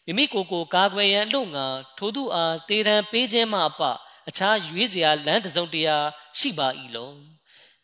[0.06, 1.66] မိမိကိုယ်ကိုကာကွယ်ရန်အလို့ငါ
[1.98, 3.80] ထိုသူအားတေတံပေးခြင်းမှအပ
[4.28, 5.96] အခြားရွေးစရာလမ်းတစ်စုံတရာ
[6.38, 7.10] ရှိပါ၏လော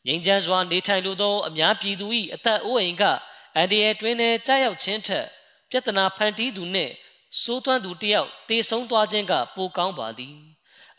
[0.07, 3.05] ငြိမ်းချမ်းစွာနေထိုင်လိုသောအများပြည်သူ၏အသက်အိုးအိမ်က
[3.55, 5.27] အန်ဒီယယ်တွင်ထဲကြားရောက်ခြင်းထက်
[5.71, 6.93] ပြဿနာဖန်တီးသူနှင့်
[7.41, 10.35] စိုးသွမ်းသူတယောက်တေဆုံးသွားခြင်းကပိုကောင်းပါသည်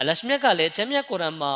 [0.04, 1.56] အလရှမြတ်ကလည်းကျမ်းမြတ်ကုရ်အာန်မှာ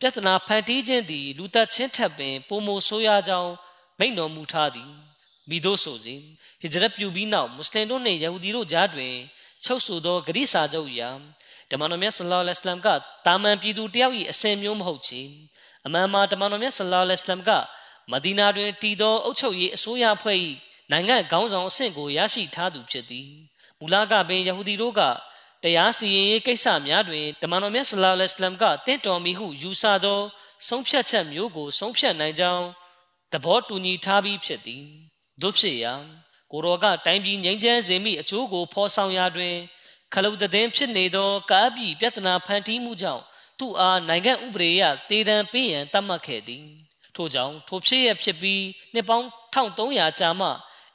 [0.00, 3.52] ပြဿနာဖန်တီးခြင်းသည်လူသက်ချင်းထက်ပင်ပုံမိုဆိုးရကြောင်း
[3.98, 4.90] မိန့်တော်မူထားသည်
[5.48, 6.20] မိတို့ဆိုစဉ်
[6.60, 9.14] ဟစ်ဂျရတ်ပြုပြီးနောက်မွတ်စလင်တို့နှင့်ယဟူဒီတို့ကြားတွင်
[9.64, 11.10] ချုပ်ဆိုသောဂရိစာချုပ်အရာ
[11.70, 12.88] ဓမ္မတော်မြတ်ဆလ္လာလဟ်အလัยဟ်က
[13.26, 15.20] တာမန်ပြည်သူတယောက်၏အစဉ်မျိုးမဟုတ်ချေ
[15.86, 17.50] အမှန်မှာဓမ္မတော်မြတ်ဆလ္လာလဟ်အလัยဟ်က
[18.10, 20.38] မဒီနာတွင်တည်သောအုပ်ချုပ်ရေးအစိုးရဖွဲ့၏
[20.90, 23.28] နိုင်ငံခေါင်းဆောင်အဆင့်ကိုရရှိထားသူဖြစ်သည်
[23.78, 25.00] မူလကပင်ယဟူဒီတို့က
[25.62, 30.20] တရားစီရင်ရေးကိစ္စများတွင်ဓမ္မတော်မြတ်ဆလ္လာလဟ်အလัยဟ်ကတင့်တော်မီဟုယူဆသော
[30.68, 32.66] ဆုံးဖြတ်ချက်မျိုးကိုဆုံးဖြတ်နိုင်ကြောင်း
[33.32, 34.84] သဘောတူညီထားပြီးဖြစ်သည်
[35.42, 35.94] တို့ဖြစ်ရာ
[36.50, 39.56] ကိုရောကတိုင်းပြည်ငြိမ်းချမ်းစေမိအကျိုးကိုဖော်ဆောင်ရာတွင်
[40.14, 43.22] ခလုတ်တဲ့ဖြစ်နေသောကားပြည်ပြဿနာဖန်တီးမှုကြောင့်
[43.58, 46.64] သူ့အားနိုင်ငံဥပဒေအရတည်တံပေးရန်တတ်မှတ်ခဲ့သည်
[47.16, 48.62] ထို့ကြောင့်ထိုဖြစ်ရဖြစ်ပြီး
[48.94, 50.48] နှစ်ပေါင်း1300ကြာမှ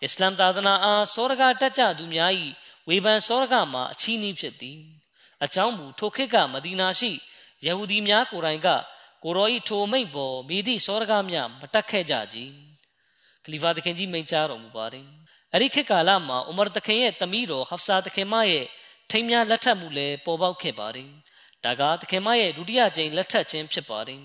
[0.04, 2.32] အစ္စလာမ်သာသနာအားစောရကတက်ကြသူများ၏
[2.88, 4.80] ဝေဖန်စောရကမှာအချီးနှီးဖြစ်သည်
[5.44, 7.12] အကြောင်းမူထိုခေတ်ကမဒီနာရှိ
[7.66, 8.68] ယဟူဒီများကိုယ်တိုင်က
[9.24, 12.38] ကိုရောဤထိုမိတ်ပေါ်မိသည့်စောရကများမတက်ခဲ့ကြကြ
[13.44, 15.06] ခလီဖာသခင်ကြီးမိန့်ကြားတော်မူပါတယ်
[15.54, 18.66] အဲ့ဒီခေတ်ကာလမှာဥမာသခင်ရဲ့တမီးတော်ဟဖ်ဆာသခင်မရဲ့
[19.12, 21.10] ထိမ်းများလက်ထပ်မှုလည်းပေါ်ပေါက်ခဲ့ပါတယ်
[21.64, 24.22] ဒါကသခင်မရဲ့ဒုတိယကြိမ်လက်ထပ်ခြင်းဖြစ်ပါတယ်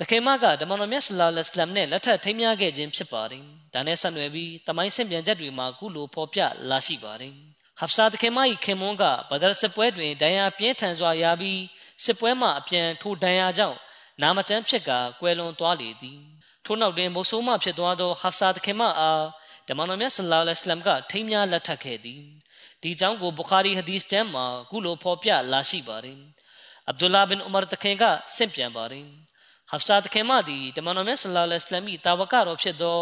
[0.00, 6.40] တခင်မကဓမ္မတော်မြတ်ဆလာလစ္စလမ်နဲ့လက်ထပ်ထိမ်းများခဲ့ခြင်းဖြစ်ပါတယ်။ဒါနဲ့ဆက်နွယ်ပြီးတမိုင်းဆင့်ပြန်ချက်တွေမှာကုလိုဖော်ပြ
[6.70, 7.34] လာရှိပါတယ်။
[7.82, 11.60] ဟဖ်ဆာတခင်မ၏ခင်မွန်းကဘဒရစစ်ပွဲတွင်ဒဏ်ရာပြင်းထန်စွာရပြီး
[12.04, 13.78] စစ်ပွဲမှအပြန်ထိုဒဏ်ရာကြောင့်
[14.22, 16.20] နာမကျန်းဖြစ်ကာကွယ်လွန်သွားလေသည်။
[16.64, 19.24] ထို့နောက်တွင်မုဆိုးမဖြစ်သွားသောဟဖ်ဆာတခင်မအား
[19.68, 22.22] ဓမ္မတော်မြတ်ဆလာလစ္စလမ်ကထိမ်းများလက်ထပ်ခဲ့သည်။
[22.82, 26.18] ဒီကြောင့်ကိုဘူခါရီဟဒီစ်ကျမ်းမှာကုလိုဖော်ပြလာရှိပါတယ်။
[26.88, 28.04] အဗ်ဒူလာဘင်ဥမာတခင်က
[28.36, 29.06] ဆင့်ပြန်ပါတယ်။
[29.70, 33.00] ဟဖ်ဆာတခင်မသည်တမန်တော်မြတ်ဆလ္လာလဟ်အလัยဟ်၏တာဝကတော်ဖြစ်သော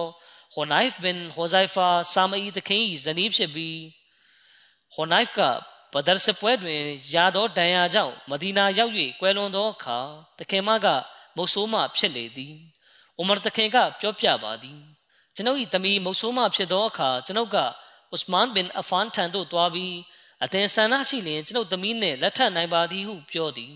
[0.55, 3.78] ဟိုနိုက်ဖ်ဘင်ဟိုဇိုင်ဖာဆာမအီတခင်၏ဇနီးဖြစ်ပြီး
[4.95, 5.41] ဟိုနိုက်ဖ်က
[5.93, 6.82] ဘဒရ်စပွဲတွင်
[7.14, 9.99] ရသောဒဏ်ရာကြောင့်မဒီနာရောက်၍ကွယ်လွန်သောအခါ
[10.38, 10.86] တခင်မက
[11.36, 12.55] မုတ်ဆိုးမဖြစ်လေသည်
[13.20, 14.80] ဥမာတခင်ကပြောပြပါသည်
[15.34, 19.95] ကျွန်ုပ်၏သမီးမုတ်ဆိုးမဖြစ်သောအခါကျွန်ုပ်ကဥစမန်ဘင်အဖန်ထံသို့တွားပြီး
[20.45, 23.74] အသင်ဆန္ဒရှိလျင်ကျွန်ုပ်သမီးနှင့်လက်ထပ်နိုင်ပါသည်ဟုပြောသည်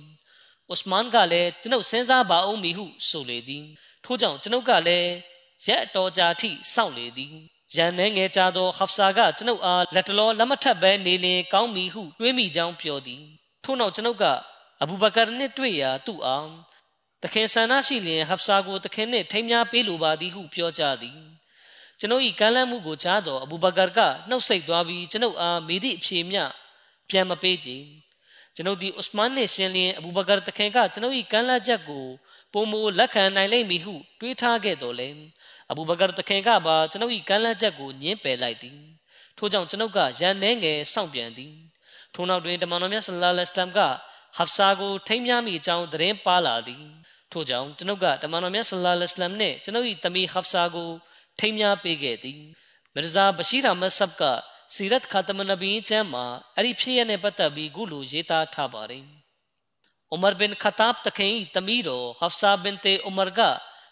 [0.73, 3.65] ဥစမန်ကလည်းကျွန်ုပ်စဉ်းစားပါအောင်မည်ဟုဆိုလေသည်
[4.05, 5.11] ထို့ကြောင့်ကျွန်ုပ်ကလည်း
[5.67, 7.35] ရက်အတော်ကြာထိစောင့်လေသည်
[7.77, 13.22] ရန်နေငယ်ကြသောဟဖ်ဆာကကျွန်ုပ်အားလက်တလောလက်မထပ်ပဲနေလင်ကောင်းမည်ဟုတွေးမိကြောင်းပြောသည်
[13.64, 14.25] ထို့နောက်ကျွန်ုပ်က
[14.83, 16.49] အဘူဘကာနှင့်တွေ့ရာသူ့အား
[17.22, 21.18] တခင်ဆန္ဒရှိလျင်ဟဖ်ဆာကိုတခင်နှင့်ထိမ်းများပေးလိုပါသည်ဟုပြောကြသည်
[21.99, 23.99] ကျွန်ုပ်၏ကမ်းလှမ်းမှုကိုကြားသောအဘူဘကာက
[24.29, 26.43] နှုတ်ဆက်သွားပြီးကျွန်ုပ်အားမိသည့်အဖြေမျှ
[27.11, 27.70] ပြန်မပေးကြ
[28.55, 32.07] ကျွန်ုပ်ဒီဥစမန်နှင့်ရှင်လျင်အဘူဘကာတခင်ကကျွန်ုပ်၏ကမ်းလှမ်းချက်ကို
[32.53, 35.09] ပုံမလက်ခံနိုင်လိမ့်မည်ဟုတွေးထားခဲ့တော်လဲ
[35.71, 38.79] အဘူဘကာတခင်ကပါကျွန်ုပ်၏ကမ်းလှမ်းချက်ကိုညှင်းပယ်လိုက်သည်
[39.39, 41.55] ထို့ကြောင့်ကျွန်ုပ်ကရန်နှဲငယ်စောင့်ပြန်သည်
[42.15, 43.81] ထို့နောက်တွင်တမန်တော်မြတ်ဆလ္လာလဟ်အလัยဟ်က
[44.37, 46.83] ဟဖ်ဆာကိုထိမ်းမြမိအကြောင်းသတင်းပါလာသည်
[47.33, 50.91] ထို့ကြောင့်ကျွန်ုပ်ကတမန်တော်မြတ်ဆလ္လာလဟ်အလัยဟိဝါစလမ်နဲ့ကျွန်ုပ်၏တမီဟဖ်ဆာကို
[51.41, 52.41] ထိမ်းများပေးခဲ့သည်
[52.95, 54.23] မရဇာဘရှိရာမဆပ်က
[54.73, 56.25] စီရတ်ခါတမနဘီကျမ်းမှာ
[56.57, 59.05] အဲ့ဒီဖြစ်ရတဲ့ပတ်သက်ပြီးခုလိုရေးသားထားပါတယ်။
[60.15, 62.23] ဥမာဘင်ခတာဘ်တခင်တမီတော်ဟ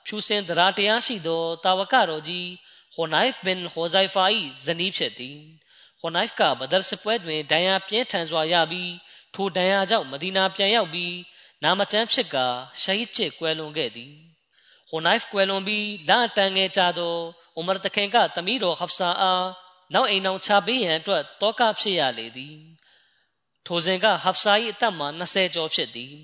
[0.06, 2.48] ဖ်ဆာဘင်တေဥမာကဖြူစင်ဒရာတရားရှိသောတာဝကတော်ကြီး
[2.94, 4.24] ဟိုနိုက်ဖ်ဘင်ဟိုဇိုင်ဖာ၏
[4.64, 5.38] ဇနီးဖြစ်သည်။
[6.00, 8.92] ဟိုနိုက်ဖ်ကဘဒရ်စပွဲတွင်ဒဏ်ရာပြင်းထန်စွာရပြီး
[9.34, 11.14] ထိုဒဏ်ရာကြောင့်မဒီနာပြန်ရောက်ပြီး
[11.62, 12.36] နာမကျန်းဖြစ်က
[12.82, 14.12] ရှာဟစ်ချစ်ကွယ်လွန်ခဲ့သည်။
[14.88, 17.16] ဟိုနိုက်ဖ်ကွယ်လွန်ပြီးလအတန်ငယ်ကြသော
[17.58, 19.46] ဥမာတခင်ကတမီတော်ဟဖ်ဆာအား
[19.94, 22.56] နောက်အိမ်အောင်ချပေးရန်အတွက်တောကဖြစ်ရလေသည်
[23.66, 26.14] ထိုစဉ်ကဟဖ်ဆာ၏အသက်မှာ20ကျော်ဖြစ်သည်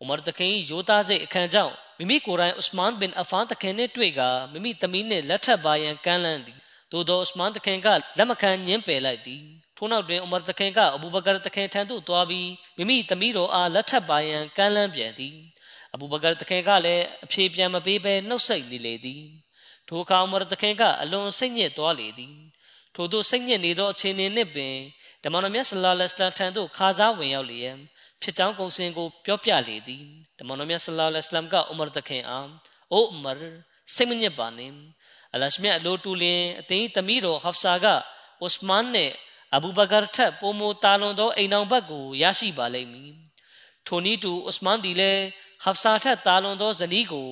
[0.00, 4.20] ဥမာတခင်၏ရိုးသားစိတ်အခမ်းကြောင့် မိမိကိုယ်တိုင်ဥစမန်ဘင်အဖန်တခင်နှင့်တွေ့က
[4.52, 6.58] မိမိသမီးနှင့်လက်ထပ်ပါရန်ကမ်းလှမ်းသည်
[6.92, 7.88] သို့သောဥစမန်တခင်က
[8.18, 9.42] လက်မခံညှင်းပယ်လိုက်သည်
[9.76, 15.36] ထို့နောက်တွင်ဥမာတခင်ကအဘူဘကာတခင်ထံသို့သွားပြီးမိမိသမီးတော်အားလက်ထပ်ပါရန်ကမ်းလှမ်းပြန်သည်
[15.94, 19.24] အဘူဘကာတခင်ကလည်းအဖြေပြန်မပေးဘဲနှုတ်ဆက်နေလေသည်
[19.88, 22.36] ထိုအခါဥမာတခင်ကအလွန်စိတ်ညစ်သွားလေသည်
[22.94, 24.76] ထို့သို့စိတ်ညစ်နေသောအခြေအနေနှင့်ပင်
[25.24, 27.76] ဓမ္မတော်မြတ်ဆလ္လာလဟ်အလိုင်းထံသို့ခါစားဝင်ရောက်လျက်
[28.22, 30.04] ဖြစ်ကြောင်းကုံစင်ကိုပြောပြလေသည်
[30.38, 32.48] ဓမ္မတော်မြတ်ဆလ္လာလဟ်အလိုင်းကဥမာတခင်အား
[32.92, 33.32] အိုဥမာ
[33.94, 34.74] စိတ်မညစ်ပါနှင့်
[35.34, 37.86] အလရှမြတ်အလိုတူလင်အသိသမီးတော်ဟဖ်ဆာက
[38.44, 39.10] ဥစမန်နဲ့
[39.54, 43.12] အဘူဘကာထက်ပိုမိုတာလွန်သောအိမ်တော်ဘက်ကိုရရှိပါလိမ့်မည်
[43.86, 45.22] ထိုနည်းတူဥစမန်သည်လည်း
[45.64, 47.30] ဟဖ်ဆာထက်တာလွန်သောဇနီးကို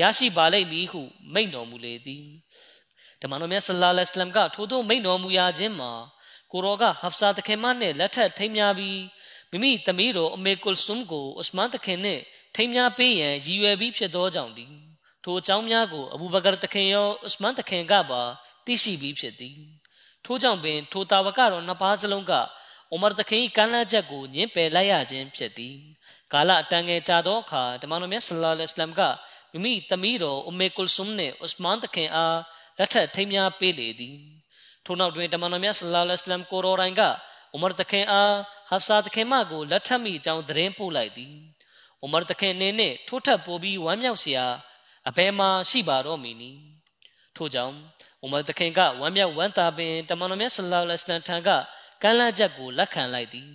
[0.00, 1.02] ရရှိပါလိမ့်မည်ဟု
[1.32, 2.26] မိန့်တော်မူလေသည်
[3.22, 5.92] ဓမ္မတော်မြတ်ဆလ္လာလဟ်အလัยဟ်ကထို့သောမိန့်တော်မူရာခြင်းမှာ
[6.52, 8.98] ကိုရောကဟဖ်ဆာတခင်မနဲ့လက်ထပ်ထိမ်းများပြီး
[9.54, 12.20] မိမိသမီးတော်အမေကုလ်ဆုမ်ကိုဥစမန်တခင်နဲ့
[12.54, 14.66] ထိမ်းများပေးရန်ရည်ရွယ်ပြီးဖြစ်သောကြောင့်ဒီ
[15.24, 18.22] ထိုအကြောင်းများကိုအဘူဘကာတခင်ရောဥစမန်တခင်ကပါ
[18.64, 19.56] သိရှိပြီးဖြစ်သည်
[20.24, 22.32] ထို့ကြောင့်ပင်ထိုတာဝကတော်နှစ်ပါးစလုံးက
[22.94, 25.76] ဥမာတခင်ကမ်းလှမ်းချက်ကိုညှင်းပယ်လိုက်ရခြင်းဖြစ်သည်
[26.32, 29.02] ကာလအတန်ငယ်ကြာသောအခါဓမ္မတော်မြတ်ဆလ္လာလဟ်အလัยဟ်က
[29.52, 32.38] မိမိသမီးတော်အမေကုလ်ဆုမ်နဲ့ဥစမန်တခင်အား
[32.78, 34.16] လက်ထက်ထိမ်းများပေးလေသည်
[34.84, 37.02] ထို့နောက်တွင်တမန်တော်မြတ်ဆလ္လာလဟ်အလัยဟ်ကိုရောရိုင်က
[37.54, 38.32] ဥမာတခင်အား
[38.68, 41.34] ဟဖ်ဆာတခင်မကိုလက်ထပ်မိကြောင်းသတင်းပို့လိုက်သည်
[42.04, 44.46] ဥမာတခင်အနေနဲ့ထိုးထပ်ပို့ပြီးဝမ်းမြောက်စရာ
[45.08, 46.52] အဘယ်မှာရှိပါတော့မည်နီ
[47.36, 47.74] ထို့ကြောင့်
[48.24, 51.48] ဥမာတခင်ကဝမ်းမြောက်ဝမ်းသာပင်တမန်တော်မြတ်ဆလ္လာလဟ်အလัยဟ်ထံက
[52.02, 53.50] ကမ်းလှမ်းချက်ကိုလက်ခံလိုက်သည်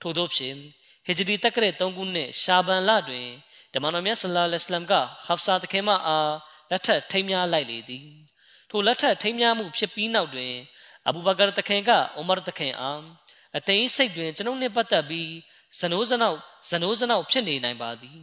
[0.00, 0.56] ထို့သောဖြင့်
[1.04, 3.28] ဟီဂျရီတက္ကရာ3ခုနှစ်ရှာဘန်လတွင်
[3.74, 4.94] တမန်တော်မြတ်ဆလ္လာလဟ်အလัยဟ်က
[5.26, 6.32] ဟဖ်ဆာတခင်မအား
[6.70, 8.06] လက်ထပ်ထိမ်းများလိုက်လေသည်
[8.70, 10.52] ထိုလက်ထက်ထိမ်းများမှုဖြစ်ပြီးနောက်တွင်
[11.06, 13.00] အဘူဘကာတခင်ကအိုမာတခင်အား
[13.56, 15.30] အသိစိတ်တွင်ကျွန်ုပ်နှင့်ပတ်သက်ပြီး
[15.80, 16.38] ဇနိုးဇနောက်
[16.68, 18.20] ဇနိုးဇနောက်ဖြစ်နေနိုင်ပါသည်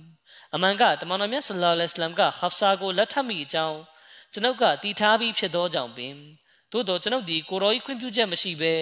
[0.53, 3.79] အမှန်ကတမန်တော်မြတ်ဆလ္လာလဟ်အလัยဟ်ကဟဖ်ဆာကိုလက်ထပ်မိအကြောင်း
[4.33, 6.15] ကျွန်ုပ်ကတည်ထားပြီးဖြစ်သောကြောင့်ပင်
[6.71, 8.73] သို့တော်ကျွန်ုပ်ဒီကိုရောကြီးခွင့်ပြုချက်မရှိဘဲ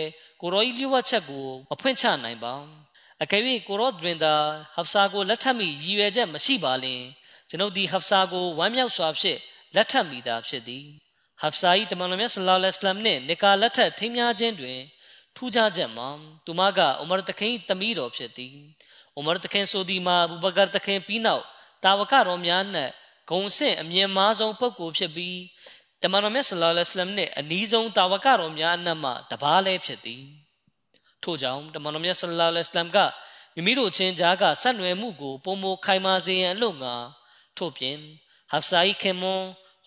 [0.42, 2.54] ကိုရောကြီးလျှို့ဝှက်ချက်ကိုမဖွင့်ချနိုင်ပါ
[3.22, 4.34] အကယ်၍ကိုရောတွင်သာ
[4.76, 7.02] ဟဖ်ဆာကိုလက်ထပ်မိရည်ရွယ်ချက်မရှိပါလင်
[7.50, 9.40] ကျွန်ုပ်ဒီဟဖ်ဆာကိုဝမ်းမြောက်စွာဖြင့်
[9.76, 10.86] လက်ထပ်မိတာဖြစ်သည်
[11.42, 14.80] ဟဖ်ဆာဤတမန်တော်မြတ်ဆလ္လာလဟ်အလัยဟ်နှင့်နေကာလက်ထက်ထိမ်းများခြင်းတွင်
[15.42, 16.10] ထူးခြားချက်မှာ
[16.46, 18.56] သူမကဥမာတခင်သမီးတော်ဖြစ်သည်
[19.18, 21.44] ဥမာတခင်ဆိုဒီမှာအဘူဘကာတခင်ပြီးနောက်
[21.84, 22.90] တာဝကတော်များနဲ့
[23.30, 25.38] ဂုံဆင့်အမြင့်မားဆုံးပုဂ္ဂိုလ်ဖြစ်ပြီး
[26.04, 30.24] တမန်တော်မြတ်ဆလ္လာလဟ်အလัยဟ်နှင့်အနီးဆုံးတာဝကတော်များအနက်မှတပါးလည်းဖြစ်သည်
[31.24, 32.98] ထို့ကြောင့်တမန်တော်မြတ်ဆလ္လာလဟ်အလัยဟ်က
[33.56, 36.96] မိမိတို့ချင်းကြားကဆက်နွယ်မှုကိုပုံမခိုင်မာစေရန်အလို့ငါ
[37.58, 37.96] ထို့ပြင်
[38.52, 39.44] ဟဖ်ဆာဤခင်မွန်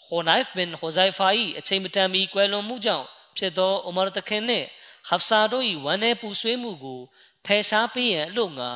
[0.06, 1.28] ဟိုနိုင်ဖ်ဘင်ဟိုဇိုင်ဖာ၏
[1.58, 3.06] အချိန်မတန်မီကွယ်လွန်မှုကြောင့်
[3.38, 4.66] ဖြစ်သောအိုမာတခင်နှင့်
[5.08, 7.00] ဟဖ်ဆာတို့၏ဝန်내ပူဆွေးမှုကို
[7.46, 8.70] ဖယ်ရှားပေးရန်အလို့ငါ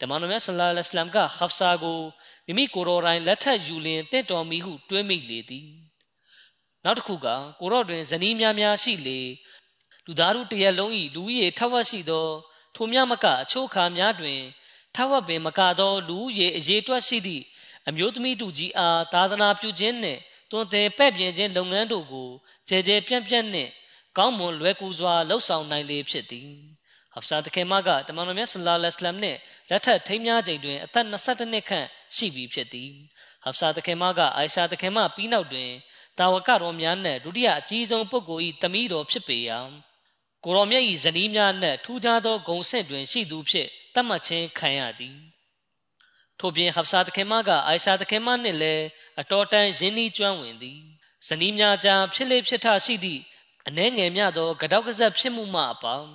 [0.00, 2.00] ဓမ္မတော်မြတ်ဆလ္လာလဟ်အလัยဟ်ကဟဖ်ဆာကို
[2.46, 5.68] မိမိကိုယ်တော်တိုင်လက်ထပ်ယူလင်တင့်တော်မီဟုတွေးမိလေသည်
[6.84, 7.26] နောက်တစ်ခုက
[7.60, 9.20] ကိုရော့တွင်ဇနီးများများရှိလေ
[10.06, 12.28] လူသားတို့တရက်လုံး၏လူကြီးထဝက်ရှိသော
[12.74, 14.40] ထိုမြမကအချို့ခါများတွင်
[14.94, 17.44] ထဝက်ပင်မကသောလူကြီးအရေးတွက်ရှိသည့်
[17.88, 20.20] အမျိုးသမီးတူကြီးအားသာသနာပြုခြင်းနှင့်
[20.50, 22.28] တွင်တဲ့ပဲ့ပြင်ခြင်းလုပ်ငန်းတို့ကို
[22.68, 23.70] ကြဲကြဲပြန့်ပြန့်နှင့်
[24.16, 26.50] ကောင်းမွန်လွယ်ကူစွာလှုပ်ဆောင်နိုင်လေဖြစ်သည်
[27.14, 29.38] ဟဖ်ဆာတခင်မကတမန်တော်မြတ်ဆလ္လာလဟ်အလัยဟ်နှင့်
[29.70, 31.86] လက်ထပ်ထိမ်းများချိန်တွင်အသက်22နှစ်ခန့်
[32.16, 32.90] ရှိပြီဖြစ်သည်
[33.44, 35.70] ဟဖ်ဆာတခင်မကအိုင်ရှာတခင်မပြီးနောက်တွင်
[36.18, 39.58] တာဝကတော်များနှင့်ဒုတိယအကြီးဆုံးပုဂ္ဂိုလ်၏တမီးတော်ဖြစ်ပေရာ
[40.44, 45.16] ကိုရောမြတ်၏ဇနီးများနှင့်ထူးခြားသောဂုံဆင့်တွင်ရှိသူဖြစ်တတ်မှတ်ခြင်းခံရသည်
[46.38, 48.84] ထို့ပြင်ဟဖ်ဆာတခင်မကအိုင်ရှာတခင်မနှင့်လည်း
[49.20, 50.80] အတော်တန်ရင်းနှီးကျွမ်းဝင်သည်
[51.28, 53.22] ဇနီးများကြားဖြစ်လေဖြစ်ထရှိသည့်
[53.68, 56.10] အနှဲငယ်မြသောကတောက်ကဆက်ဖြစ်မှုမှအပေါင်း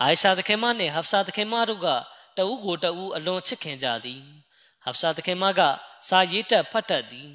[0.00, 1.88] အိုင်ရှာတခင်မနှင့်ဟဖ်ဆာတခင်မတို့က
[2.36, 4.22] တဦးကိုတဦးအလွန်ချစ်ခင်ကြသည်
[4.84, 5.60] ဟဖ်ဆာတခင်မက
[6.08, 7.30] စာရေးတက်ဖတ်တတ်သည်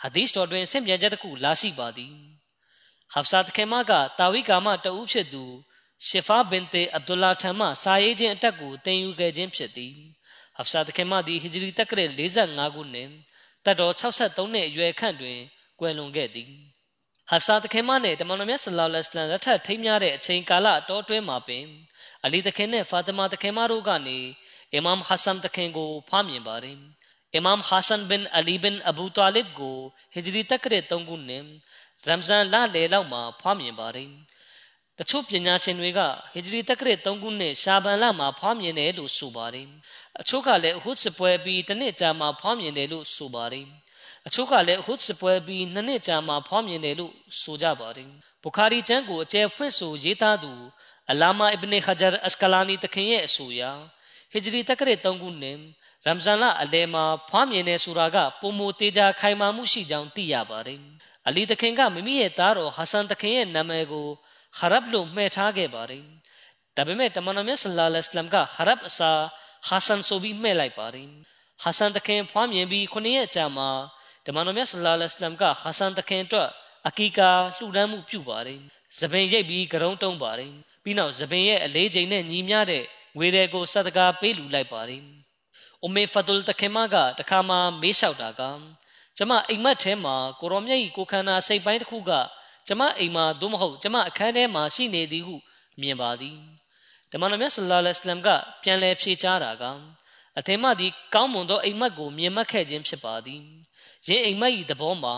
[0.00, 2.14] ဟာဒီစ်တော်တွင်ဆင့်ပြန်ချက်တစ်ခုလာရှိပါသည်
[3.12, 5.44] ဟဖ်ဆာတခင်မကတာဝိကာမတဦးဖြစ်သူ
[6.06, 9.94] ရှီဖာဘင်တေအဗ်ဒူလာထံမှစာရေးခြင်းအတက်ကိုတင်ယူခဲ့ခြင်းဖြစ်သည်
[10.56, 13.08] ဟဖ်ဆာတခင်မသည်ဟီဂျရီတက္ကရာ45ခုနှစ်
[13.64, 15.38] တတက်တော်63နှစ်အရွယ်ခန့်တွင်
[15.80, 16.50] ကွယ်လွန်ခဲ့သည်
[17.30, 21.64] ဟဖ်ဆာတခင်မနှင့်တမန်တော်မြတ်ဆလောလ္လဟ်အလိုင်းလက်ထပ်ထိမ်းများတဲ့အချိန်ကာလအတော်အတွင်းမှာပင်
[22.24, 24.18] အလီတခင်နှင့်ဖာတမာတခင်မတို့ကနေ
[24.72, 26.78] အီမမ်ဟဆန်တခင်ကိုဖားမြင်ပါတယ်
[27.34, 29.76] အီမမ်ဟဆန်ဘင်အလီဘင်အဘူတာလစ်ကို
[30.14, 31.44] ဟဂျရီတက္ကရ3ခုနှစ်
[32.06, 34.10] ရမ်ဇန်လလေလောက်မှာဖားမြင်ပါတယ်
[34.98, 36.00] တချို့ပညာရှင်တွေက
[36.34, 39.66] ဟဂျရီတက္ကရ3ခုနှစ်ရှာဘန်လမှာဖားမြင်တယ်လို့ဆိုပါတယ်
[40.20, 43.66] အချို့ကလည်းအဟုတ်စပွဲပြီးတစ်နှစ်ကြာမှဖားမြင်တယ်လို့ဆိုပါတယ်
[44.26, 48.08] အချို့ကလည်းအဟုတ်စပွဲပြီးနှစ်နှစ်ကြာမှဖားမြင်တယ်လို့ဆိုကြပါတယ်
[48.42, 50.52] ဘူခါရီကျမ်းကိုအကျယ်ဖွင့်ဆိုရေးသားသူ
[51.10, 53.62] အလာမာအစ်ဘနီခဂျာအစကလာနီတခင်ရဲ့အဆိုအရ
[54.32, 55.58] ဟဂျရီတက္ကရ3ခုနှစ်
[56.06, 60.80] ရမ်ဇန်လအလယ်မှာဖွားမြင်နေဆိုတာကပုံမသေးကြခိုင်မာမှုရှိကြောင်းသိရပါတယ်။
[61.28, 64.06] အလီတခင်ကမိမိရဲ့သားတော်ဟဆန်တခင်ရဲ့နာမည်ကို
[64.58, 66.04] ခရပ်လို့မှဲ့ထားခဲ့ပါတယ်။
[66.76, 69.20] ဒါပေမဲ့တမန်တော်မြတ်ဆလ္လာလဟ်အလัยဟိဝါစလမ်ကခရပ်အစား
[69.68, 71.08] ဟဆန်ဆိုပြီးမှဲ့လိုက်ပါတယ်။
[71.62, 73.70] ဟဆန်တခင်ဖွားမြင်ပြီးခုနှစ်ရက်ကြာမှာ
[74.26, 76.50] တမန်တော်မြတ်ဆလ္လာလဟ်အလัยဟိဝါစလမ်ကဟဆန်တခင်အတွက်
[76.88, 78.60] အကီကာလှူဒန်းမှုပြုပါတယ်။
[78.98, 80.52] သပင်ရိပ်ပြီးကရုံးတုံးပါတယ်။
[80.84, 82.84] ပြီးနောက်သပင်ရဲ့အလေးချိန်နဲ့ညီမျှတဲ့
[83.16, 85.02] ငွေတွေကိုစတကာပေးလူလိုက်ပါတယ်။
[85.84, 88.42] အမေဖဒူလ်တခင်မကတခါမှမေးလျှောက်တာက
[89.16, 92.12] ကျမအိမ်မက်ထဲမှာကိုရောမြတ်ကြီးကိုခန္ဓာစိတ်ပိုင်းတစ်ခုက
[92.66, 95.36] ကျမအိမ်မှာသို့မဟုတ်ကျမအခန်းထဲမှာရှိနေသည်ဟု
[95.80, 96.36] မြင်ပါသည်။
[97.10, 98.28] တမန်တော်မြတ်ဆလ္လာလဟ်အလัยဟ်က
[98.62, 99.64] ပြန်လည်ဖြေကြားတာက
[100.38, 103.42] အထင်မှသည်ကောင်းမွန်သောအိမ်မက်ကိုမြင်မှတ်ခဲ့ခြင်းဖြစ်ပါသည်။
[104.08, 105.16] ယင်းအိမ်မက်၏သဘောမှာ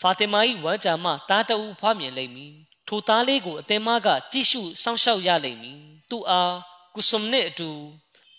[0.00, 2.52] ဖာတီမာ၏ဝမ်းကြာမှတားတအူဖွားမြင်လိမ့်မည်။
[2.88, 5.80] ထိုသားလေးကိုအသင်မကကြည့်ရှုစောင့်ရှောက်ရလိမ့်မည်။
[6.10, 6.54] သူအား
[6.94, 7.70] ကုဆုမ်နဲ့အတူ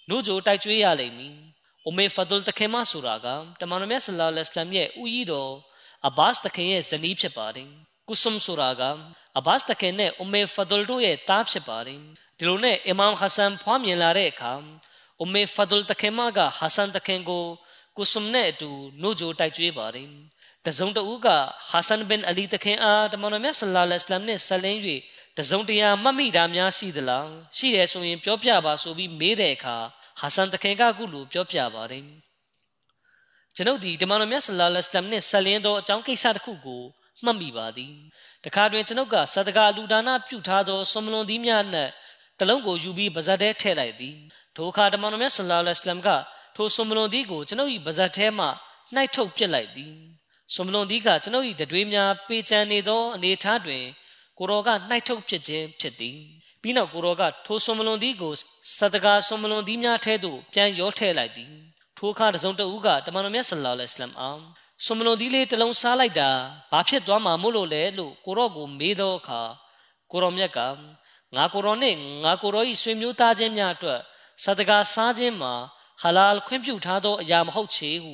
[0.10, 1.36] နှုတ်ကြိုတိုက်ကျွေးရလိမ့်မည်။
[1.86, 3.28] အိုမေဖဒူလ်တခင်မဆိုတာက
[3.60, 5.52] တမန်တော်မြတ်ဆလ္လာလဟ်အလัยဟ်ရဲ့ဦးကြီးတော်
[6.08, 7.70] အဘတ်စ်တခင်ရဲ့ဇနီးဖြစ်ပါတယ်။
[8.08, 8.82] ကုဆုမ်ဆိုတာက
[9.38, 12.00] အဘတ်စ်တခင်နဲ့အိုမေဖဒူလ်တို့ရဲ့သားဖြစ်ပါတယ်။
[12.38, 14.54] ဒီလိုနဲ့အီမမ်ဟဆန်ဖွားမြင်လာတဲ့အခါ
[15.20, 17.46] အိုမေဖဒူလ်တခင်မကဟဆန်တခင်ကို
[17.98, 18.70] ကိုဆွမ်နဲ့အတူ
[19.02, 20.10] နို့ဂျိုတိုက်ကျွေးပါတယ်
[20.66, 21.28] တစုံတဦးက
[21.70, 24.80] ဟာဆန်ဘင်အလီတခင်အားတမန်တော်မြတ်ဆလ္လာလဟ်အလိုင်းမ်နဲ့ဆက်လင်း၍
[25.38, 27.28] တစုံတရာမှတ်မိတာများရှိသလား
[27.58, 29.78] ရှိတယ်ဆိုရင်ပြောပြပါဆိုပြီးမေးတဲ့အခါ
[30.20, 32.06] ဟာဆန်တခင်ကခုလိုပြောပြပါတယ်
[33.56, 36.84] ကျွန်ုပ်ဒီတမန်တော်မြတ်ဆလ္လာလဟ်အလိုင်းမ်နဲ့ဆက်လင်းသောအကြောင်းကိစ္စတစ်ခုကို
[37.24, 37.94] မှတ်မိပါသည်
[38.46, 41.92] တခါတွင်ကျွန်ုပ်ကဆဒကာလူဒါနပြုထားသောဆွမ်လွန်သီးများနှင့်
[42.40, 44.16] တလုံးကိုယူပြီးပါဇတ်ထဲထည့်လိုက်သည်
[44.56, 46.10] ထိုအခါတမန်တော်မြတ်ဆလ္လာလဟ်အလိုင်းမ်က
[46.56, 48.46] ထိုဆွန်မလွန်သီးကိုကျွန်ုပ်၏ပါဇက်ထဲမှ
[48.94, 49.94] နှိုက်ထုတ်ပစ်လိုက်သည်
[50.54, 53.84] ဆွန်မလွန်သီးကကျွန်ုပ်၏တတွေးများပေချန်နေသောအနေအထားတွင်
[54.38, 56.18] ကိုရောကနှိုက်ထုတ်ဖြစ်ခြင်းဖြစ်သည်
[56.62, 58.34] ပြီးနောက်ကိုရောကထိုဆွန်မလွန်သည်ကို
[58.80, 61.54] စတကာဆွန်မလွန်သည်များထဲသို့ပြန်ရောထည့်လိုက်သည်
[61.98, 64.42] ထိုအခါတစုံတဦးကတမန်တော်မြတ်ဆလ္လာလဟ်အလัยဟ်အောင်
[64.86, 66.30] ဆွန်မလွန်သည်လေးတစ်လုံးစားလိုက်တာ
[66.72, 69.42] ဘာဖြစ်သွားမှာမို့လို့လဲလို့ကိုရောကိုမေးသောအခါ
[70.12, 70.60] ကိုရောမြတ်က
[71.36, 74.02] ငါကိုရောနဲ့ငါကိုရော၏ဆွေမျိုးသားချင်းများအတွက်
[74.44, 75.54] စတကာစားခြင်းမှာ
[76.02, 78.14] ဟလာလ်ခွင့်ပြုထားသောအရာမဟုတ်ချေဟု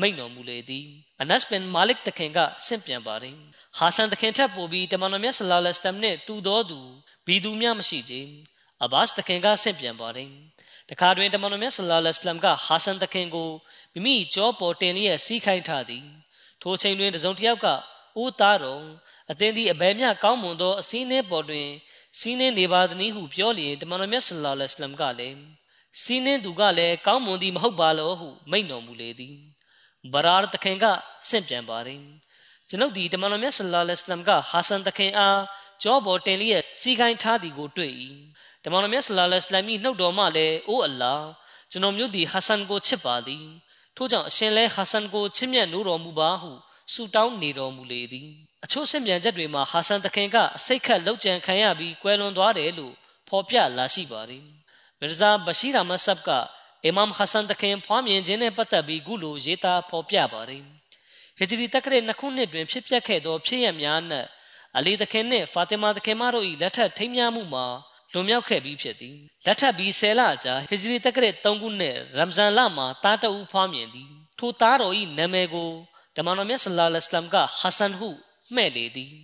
[0.00, 0.86] မိန့်တော်မူလေသည်
[1.20, 3.36] အနတ်ဘင်မာလစ်တခင်ကဆင့်ပြန်ပါတယ်
[3.78, 6.80] ဟာဆန်တခင်ထပ်ပို့ပြီးတမန်တော်မြတ်ဆလာလဟ်စလမ်နဲ့တူတော်သူ
[7.26, 8.14] ဘီသူများမရှိကြ
[8.82, 10.30] အဘတ်တခင်ကဆင့်ပြန်ပါတယ်
[10.90, 13.50] တခါတွင်တမန်တော်မြတ်ဆလာလဟ်စလမ်ကဟာဆန်တခင်ကို
[13.92, 16.04] မိမိကြောပေါ်တင်လျက်စီးခိုင်းထားသည်
[16.62, 17.66] ထိုချိန်တွင်တစုံတစ်ယောက်က
[18.16, 18.84] အိုးသားတော်
[19.30, 21.68] အသင်သည်အဘယ်မျှကောင်းမွန်သောအစည်းအနှဲပေါ်တွင်
[22.18, 25.38] စီးနှင်းနေပါသည်ဟုပြောလျင်တမန်တော်မြတ်ဆလာလဟ်စလမ်ကလည်း
[26.02, 29.34] စီးနှင်းသူကလည်းကောင်းမွန်သည်မဟုတ်ပါလောဟုမိန့်တော်မူလေသည်
[30.12, 30.84] ဘရာတခင်က
[31.28, 32.00] ဆင့်ပြန်ပါတယ်
[32.68, 35.40] ကျွန်ုပ်ဒီတမန်တော်မြတ်ဆလ္လာလဟ်အလัยဟ်ကဟာဆန်တခင်အား
[35.82, 37.92] ကြောပေါ်တင်လျက်စီခိုင်းထားသည်ကိုတွေ့၏
[38.64, 41.14] တမန်တော်မြတ်ဆလ္လာလဟ်အလัยဟ်နှုတ်တော်မှလည်းအိုအလ္လာ
[41.70, 43.44] ကျွန်တော်မျိုးဒီဟာဆန်ကိုချစ်ပါသည်
[43.96, 46.50] ထို့ကြောင့်အရှင်လဲဟာဆန်ကိုချစ်မြတ်နိုးတော်မူပါဟု
[46.92, 48.28] ဆုတောင်းနေတော်မူလေသည်
[48.64, 52.94] အချို့ဆင့်ပြန်ချက်တွေမှာဟာဆန်တခင်ကအစိတ်ခတ်လောက်ကြံခံရပြီးကွယ်လွန်သွားတယ်လို့
[53.28, 54.57] ဖော်ပြလာရှိပါတယ်
[55.00, 56.28] မီရဇာဘရှိရာမဆပ်က
[56.84, 60.62] အီမမ်ဟဆန်တခင်ဖွားမြင်ခြင်းနဲ့ပတ်သက်ပြီးခုလိုရေးသားဖော်ပြပါတယ်
[61.38, 64.26] ဟဂျရီတက္ကရာနှစ်ခုနှစ်တွင်ဖြစ်ပျက်ခဲ့သောဖြစ်ရပ်များနဲ့
[64.76, 67.66] အလီတခင်နှင့်ဖာတီမာတခင်မတို့၏လက်ထပ်ထိမ်းမြမှုမှာ
[68.12, 75.70] လွန်မြောက်ခဲ့ပြီးဖြစ်သည်လက်ထပ်ပြီးဆယ်လကြာဟဂျရီတက္ကရာ3ခုနှစ်ရမ်ဇန်လမှာတားတအူဖွားမြင်သည်ထိုသားတော်၏နာမည်ကို
[76.16, 78.08] တမန်တော်မြတ်ဆလ္လာလဟ်အလัยဟ်ကဟဆန်ဟု
[78.54, 79.14] မှဲ့လေသည်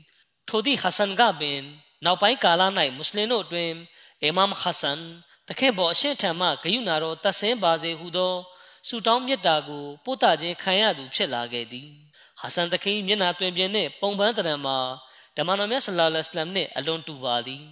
[0.49, 1.61] ထိုသည့်ဟဆန်ကပင်
[2.05, 2.63] နောက်ပိုင်းကာလ၌
[2.97, 3.71] မွတ်စလင်တို့တွင်
[4.23, 5.01] အီမမ်ဟဆန်
[5.49, 8.35] သခင်ပေါ်အရှင်ထံမှဂယုဏတော်တဆင်းပါစေဟုသော
[8.89, 11.89] ဆုတောင်းမေတ္တာကိုပို့တာခြင်းခံရသူဖြစ်လာခဲ့သည်
[12.41, 14.79] ဟာဆန်သခင်မျက်နှာတွင်ပြင်နှင့်ပုံပန်းတရံမှာ
[15.37, 17.63] ဓမ္မတော်မြတ်ဆလ္လာလဟ်အလိုင်းမ်နှင့်အလွန်တူပါသည်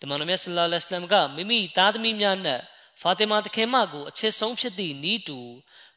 [0.00, 2.62] ဓမ္မတော်မြတ်ဆလ္လာလဟ်အလိုင်းမ်ကမိမိသားသမီးများနှင့်
[3.00, 5.38] ဖာတီမာသခင်မကိုအချစ်ဆုံးဖြစ်သည့်ဤတူ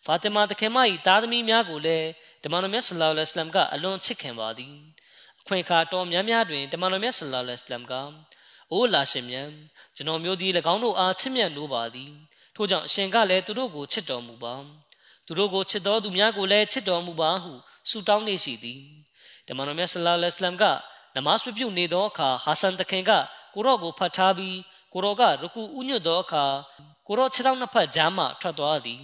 [0.06, 2.08] ဖာတီမာသခင်မ၏သားသမီးများကိုလည်း
[2.44, 4.74] ဓမ္မတော်မြတ်ဆလ္လာလဟ်အလိုင်းမ်ကအလွန်ချစ်ခင်ပါသည်
[5.42, 7.94] အခွင့်အခါတော်များများတွင်ဓမ္မတော်မြတ်ဆလ္လာလဟ်အလိုင်းမ်က
[8.72, 9.50] အိုးလာရှင်မြတ်
[9.96, 12.12] ကျွန်တော်မျိုးသည်၎င်းတို့အားချစ်မြတ်နိုးပါသည်
[12.56, 14.54] ထို့ကြောင့်အရှင်ကလည်းသူတို့ကိုချစ်တော်မူပါ
[15.26, 17.52] သူတို့ကိုချစ်တော်သူများကိုလည်းချစ်တော်မူပါဟု
[17.90, 18.82] ဆုတောင်းနေရှိသည်
[19.48, 20.64] တမန်တော်မြတ်ဆလ္လာလဟ်အလัยဟိဝါစလမ်က
[21.16, 23.12] နမတ်ပြုနေသောအခါဟာဆန်တခင်က
[23.54, 24.58] ကိုရော့ကိုဖတ်ထားပြီး
[24.94, 26.46] ကိုရော့ကရကူဥညွတ်သောအခါ
[27.08, 29.02] ကိုရော့ခြေထောက်နှစ်ဖက်ကြားမှထွက်သွားသည်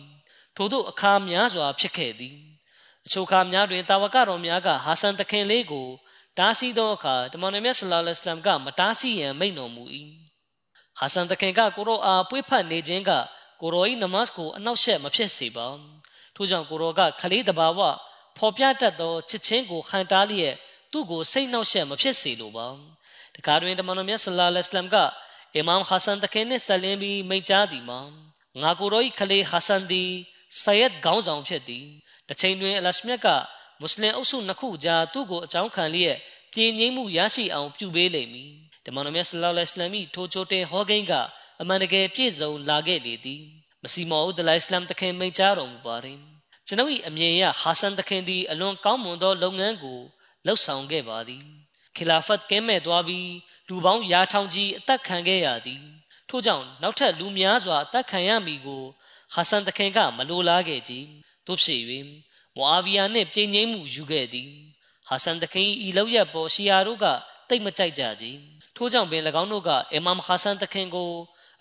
[0.56, 2.38] ထို့သောအခါများစွာဖြစ်ခဲ့သည်
[3.06, 5.88] အချို့အခါများတွင်တာဝကတော်များကဟာဆန်တခင်လေးကို
[6.38, 9.84] တားဆီးသောအခါတမန်တော်မြတ်ဆလ္လာလဟ်အလัยဟိဝါစလမ်ကမတားဆီးရန်မိန့်တော်မူ၏
[10.98, 13.12] ဟာဆန်တခင်ကကိုရော့အားပွေးဖတ်နေခြင်းက
[13.62, 15.68] ကိုရော၏နမတ်ကိုအနောက်ရှက်မဖြစ်စေပါ
[16.36, 17.80] ထို့ကြောင့်ကိုရောကခလေးတဘာဝ
[18.38, 20.56] ဖော်ပြတတ်သောချစ်ချင်းကိုဟန်တားလျက်
[20.92, 22.68] သူ့ကိုစိတ်နှောက်ယှက်မဖြစ်စေလိုပါ
[23.36, 24.96] တခါတွင်တမန်တော်မြတ်ဆလ္လာလဟ်အလัยဟိဝါစလမ်က
[25.56, 28.00] အီမမ်ဟာဆန်တခင်နှင့်ဆက်လင်းပြီးမိန့်ကြားသည်မှာ
[28.62, 30.10] ငါကိုရော၏ခလေးဟာဆန်သည်
[30.64, 31.86] ဆယက်ခေါင်းဆောင်ဖြစ်သည်
[32.28, 33.28] တစ်ချိန်တွင်အလရှမြတ်က
[33.82, 36.18] မွတ်စလင်အုပ်စုနှစ်ခုကြားသူ့ကိုအကြောင်းခံလျက်
[36.54, 38.52] ပြည်ငြိမ်းမှုရရှိအောင်ပြုပေးလိမ့်မည်
[38.86, 41.14] တမန်တော်မြတ်ဆလ္လာလဟ်အလัยဟိဝါစလမ်ထိုချိုတဲ့ဟောကိန်းက
[41.62, 43.42] အမှန်တကယ်ပြည့်စုံလာခဲ့လေသည်
[43.84, 46.20] မစီမောဦးဒလိုင်စလမ်တခင်မိန့်ကြားတော်မူပါတယ်
[46.68, 50.00] ကျွန်ုပ်၏အမြင်အရဟာဆန်တခင်သည်အလွန်ကောင်းမွန်သောလုပ်ငန်းကို
[50.46, 51.44] လှုပ်ဆောင်ခဲ့ပါသည်
[51.96, 53.30] ခီလာဖတ်ကင်းမဲ့သွားပြီး
[53.68, 55.82] လူပေါင်းရာထောင်ကြီးအသက်ခံခဲ့ရသည်
[56.30, 58.84] ထို့ကြောင့်နောက်ထပ်လူများစွာအသက်ခံရမည်ကို
[59.34, 60.94] ဟာဆန်တခင်ကမလိုလားခဲ့ကြ
[61.46, 61.82] သို့ဖြစ်၍
[62.58, 64.50] မွာဗီယာနှင့်ပြည်ငိမ့်မှုယူခဲ့သည်
[65.08, 67.06] ဟာဆန်တခင်ဤလောက်ရပေါ်ရှီယာတို့က
[67.50, 68.26] တိတ်မကြိုက်ကြကြ
[68.76, 71.12] ထို့ကြောင့်ပင်၎င်းတို့ကအီမမ်ဟာဆန်တခင်ကို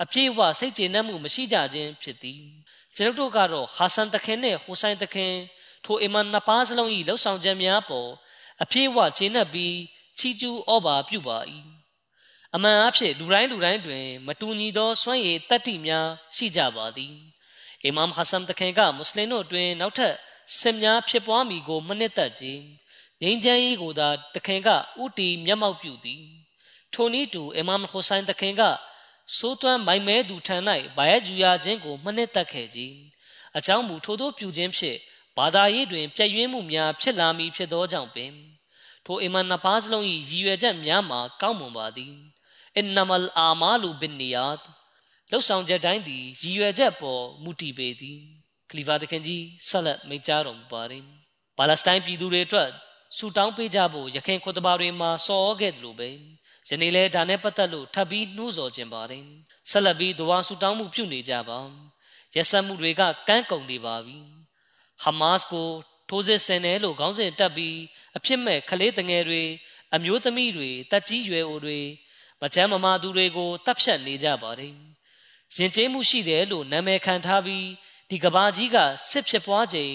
[0.03, 2.43] အပြည့်အဝစိတ်ကျေနပ်မှုမရှိကြခြင်းဖြစ်သည်
[2.97, 5.35] ကျွန်ုပ်တို့ကတော့ဟာဆန်တခင်နဲ့ဟိုဆိုင်တခင်
[5.85, 8.11] ထိုအီမန်နှစ်ပါးစလုံး၏လှုပ်ဆောင်ချက်များပေါ်
[8.63, 9.77] အပြည့်အဝကျေနပ်ပြီး
[10.19, 11.39] ချီးကျူးဩဘာပြုပါ၏
[12.55, 17.15] အမှန်အဖြစ်လူတိုင်းလူတိုင်းတွင် မတူညီသောစွမ်းရည်တတ္တိများရှိကြပါသည်
[17.85, 20.15] အီမမ်ဟဆမ်တခင်ကမွတ်စလင်တို့တွင် နောက်ထပ်
[20.59, 22.63] စစ်များဖြစ်ပွားမည်ကိုမနစ်သက်ခြင်း
[23.23, 24.69] ငြိမ်းချမ်းရေးကိုသာတခင်က
[25.03, 26.23] ဥတီမျက်မှောက်ပြုသည်
[26.95, 28.63] ထိုနည်းတူအီမမ်ဟူဆိုင်တခင်က
[29.37, 30.57] စိုးသွမ်းမိုင်မဲသူထံ၌
[30.97, 32.97] ဗာယဂျူယာခြင်းကိုမနှစ်သက်ခဲ့ခြင်း
[33.57, 34.99] အကြောင်းမူထို့သောပြုခြင်းဖြင့်
[35.37, 38.33] ဘာသာရေးတွင်ပြည့်ရွှင်းမှုများဖြစ်လာမည်ဖြစ်သောကြောင့်ပင်
[39.07, 42.13] ထိုအီမန်နှစ်ပါးစလုံး၏ရည်ရွယ်ချက်များမှာကောင်းမွန်ပါသည်
[42.77, 44.57] အင်နမလ်အာမာလူဘင်နီယတ်
[45.31, 48.21] လှုပ်ဆောင်ချက်တိုင်းသည်ရည်ရွယ်ချက်ပေါ်မူတည်ပေသည်
[48.71, 51.05] ခလီဖာသခင်ကြီးဆက်လက်မိန့်ကြားတော်မူပါတယ်
[51.59, 52.69] ပါလက်စတိုင်းပြည်သူတွေအတွက်
[53.17, 56.09] ဆူတောင်းပေးကြဖို့ရခိုင်ခွတ်တဘာတွေမှာစော်ခဲ့တယ်လို့ပဲ
[56.69, 59.25] ယနေ့လဲဒါနဲ့ပတ်သက်လို့ထပ်ပြီးနှိုးဆော်ခြင်းပါတယ်
[59.71, 61.59] ဆက်လက်ပြီးဒဝါဆူတောင်းမှုပြုနေကြပါ
[62.35, 64.19] ရက်ဆက်မှုတွေကကန်းကုန်နေပါပြီ
[65.03, 65.69] ဟမတ်ကို
[66.09, 67.77] ထိုးစစ်ဆင်တယ်လို့ခေါင်းစဉ်တက်ပြီး
[68.17, 69.43] အဖြစ်မဲ့ကလေးတငယ်တွေ
[69.95, 71.79] အမျိုးသမီးတွေတက်ကြီးရွယ်အိုတွေ
[72.41, 74.75] မချမ်းမမာသူတွေကိုတပ်ဖြတ်နေကြပါတယ်
[75.57, 77.65] ရင်ကျေးမှုရှိတယ်လို့နာမည်ခံထားပြီး
[78.11, 78.77] ဒီကဘာကြီးက
[79.11, 79.95] စစ်ဖြစ်ပွားချိန်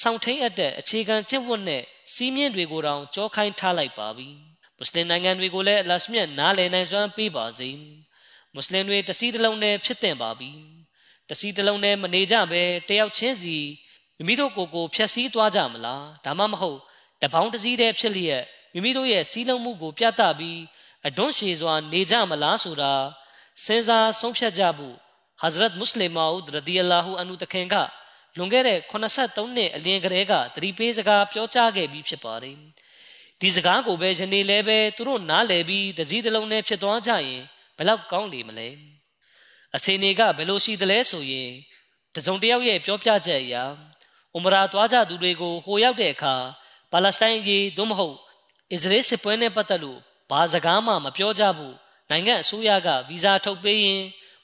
[0.00, 1.82] ဆောင်းထိန်အပ်တဲ့အခြေခံကျင့်ဝတ်နဲ့
[2.12, 4.28] စီးမြင့်တွေကိုတောင်ကြောခိုင်းထားလိုက်ပါပြီ
[4.76, 7.70] မွတ်စလင်နိုင်ငံတွေကိုလည်းအလရှမြတ်နားလည်နိုင်စွမ်းပေးပါစေ
[8.54, 10.50] မွတ်စလင်တွေတစည်းတစ်လုံးနဲ့ဖြစ်တင်ပါပြီ
[11.30, 13.56] တစည်းတစ်လုံးနဲ့မနေကြပဲတယောက်ချင်းစီ
[14.16, 16.78] မိမိတို့ကိုယ်ကိုဖျက်ဆီးသွားကြမလားဒါမှမဟုတ်
[17.22, 18.42] တပေါင်းတစည်းတည်းဖြစ်လျက်
[18.74, 20.60] မိမိတို့ရဲ့စီးလုံးမှုကိုပြသပြီး
[21.06, 22.92] အတွန်းရှည်စွာနေကြမလားဆိုတာ
[23.64, 24.96] စဉ်းစားဆုံးဖြတ်ကြဖို့
[25.44, 27.74] ဟဇရတ်မုစလင်မာဦးရဒီအလာဟူအန်ဟူတခင်က
[28.36, 32.56] လွန်ခဲ့တဲ့83နှစ်အလင်းကလေးကသတိပေးစကားပြောကြားခဲ့ပြီးဖြစ်ပါတယ်
[33.40, 35.64] ဒီစကားကိုပဲယနေ့လည်းပဲသူတို့နားလည်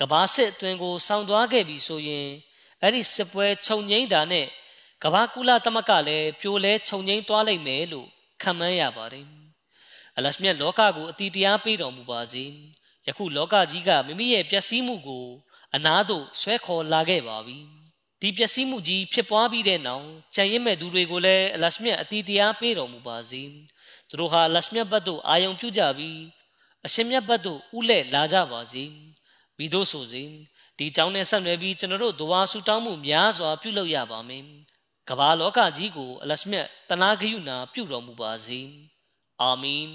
[0.00, 2.28] ကဘာစစ်အတွင်ကိုဆောင်းသွားခဲ့ပြီဆိုရင်
[2.82, 4.46] အဲ့ဒီစစ်ပွဲခြုံငိမ့်တာနဲ့
[5.02, 8.08] ကဘာကုလသမဂ္ဂလည်းပြိုလဲခြုံငိမ့်သွားလိမ့်မယ်လို့
[8.42, 9.26] ခန့်မှန်းရပါတယ်
[10.16, 12.44] အလရှမြတ်လောကကိုအတီတရားပေးတော်မူပါစေ
[13.06, 15.26] ယခုလောကကြီးကမိမိရဲ့ပျက်စီးမှုကို
[15.74, 17.58] အနာသို့ဆွဲခေါ်လာခဲ့ပါပြီ
[18.21, 23.43] ဒီပျက်စီးမှုကြီးဖြစ်ပွားပြီးတဲ့နောက်ကြံရစ်မဲ့သူတွေကိုလည်းအလရှမြတ်အတီတရားပေးတော်မူပါစေ
[24.09, 26.19] သူတို့ဟာအလရှမြတ်ဘတ်သို့အာယုံပြုကြပြီး
[26.85, 28.83] အရှင်မြတ်ဘတ်သို့ဥလဲလာကြပါစေ
[29.57, 30.29] မိတို့ဆိုစဉ်
[30.77, 34.45] ဒီကြောင်းနဲ့ဆက်နွယ်ပြီးကျွန်တော်တို့ဒဝါဆူတောင်းမှုများစွာပြုလုပ်ရပါမယ်
[35.09, 38.59] ကမ္ဘာလောကကြီးကိုအလရှမြတ်တနာဂယုဏပြုတော်မူပါစေ
[39.41, 39.89] အာမင်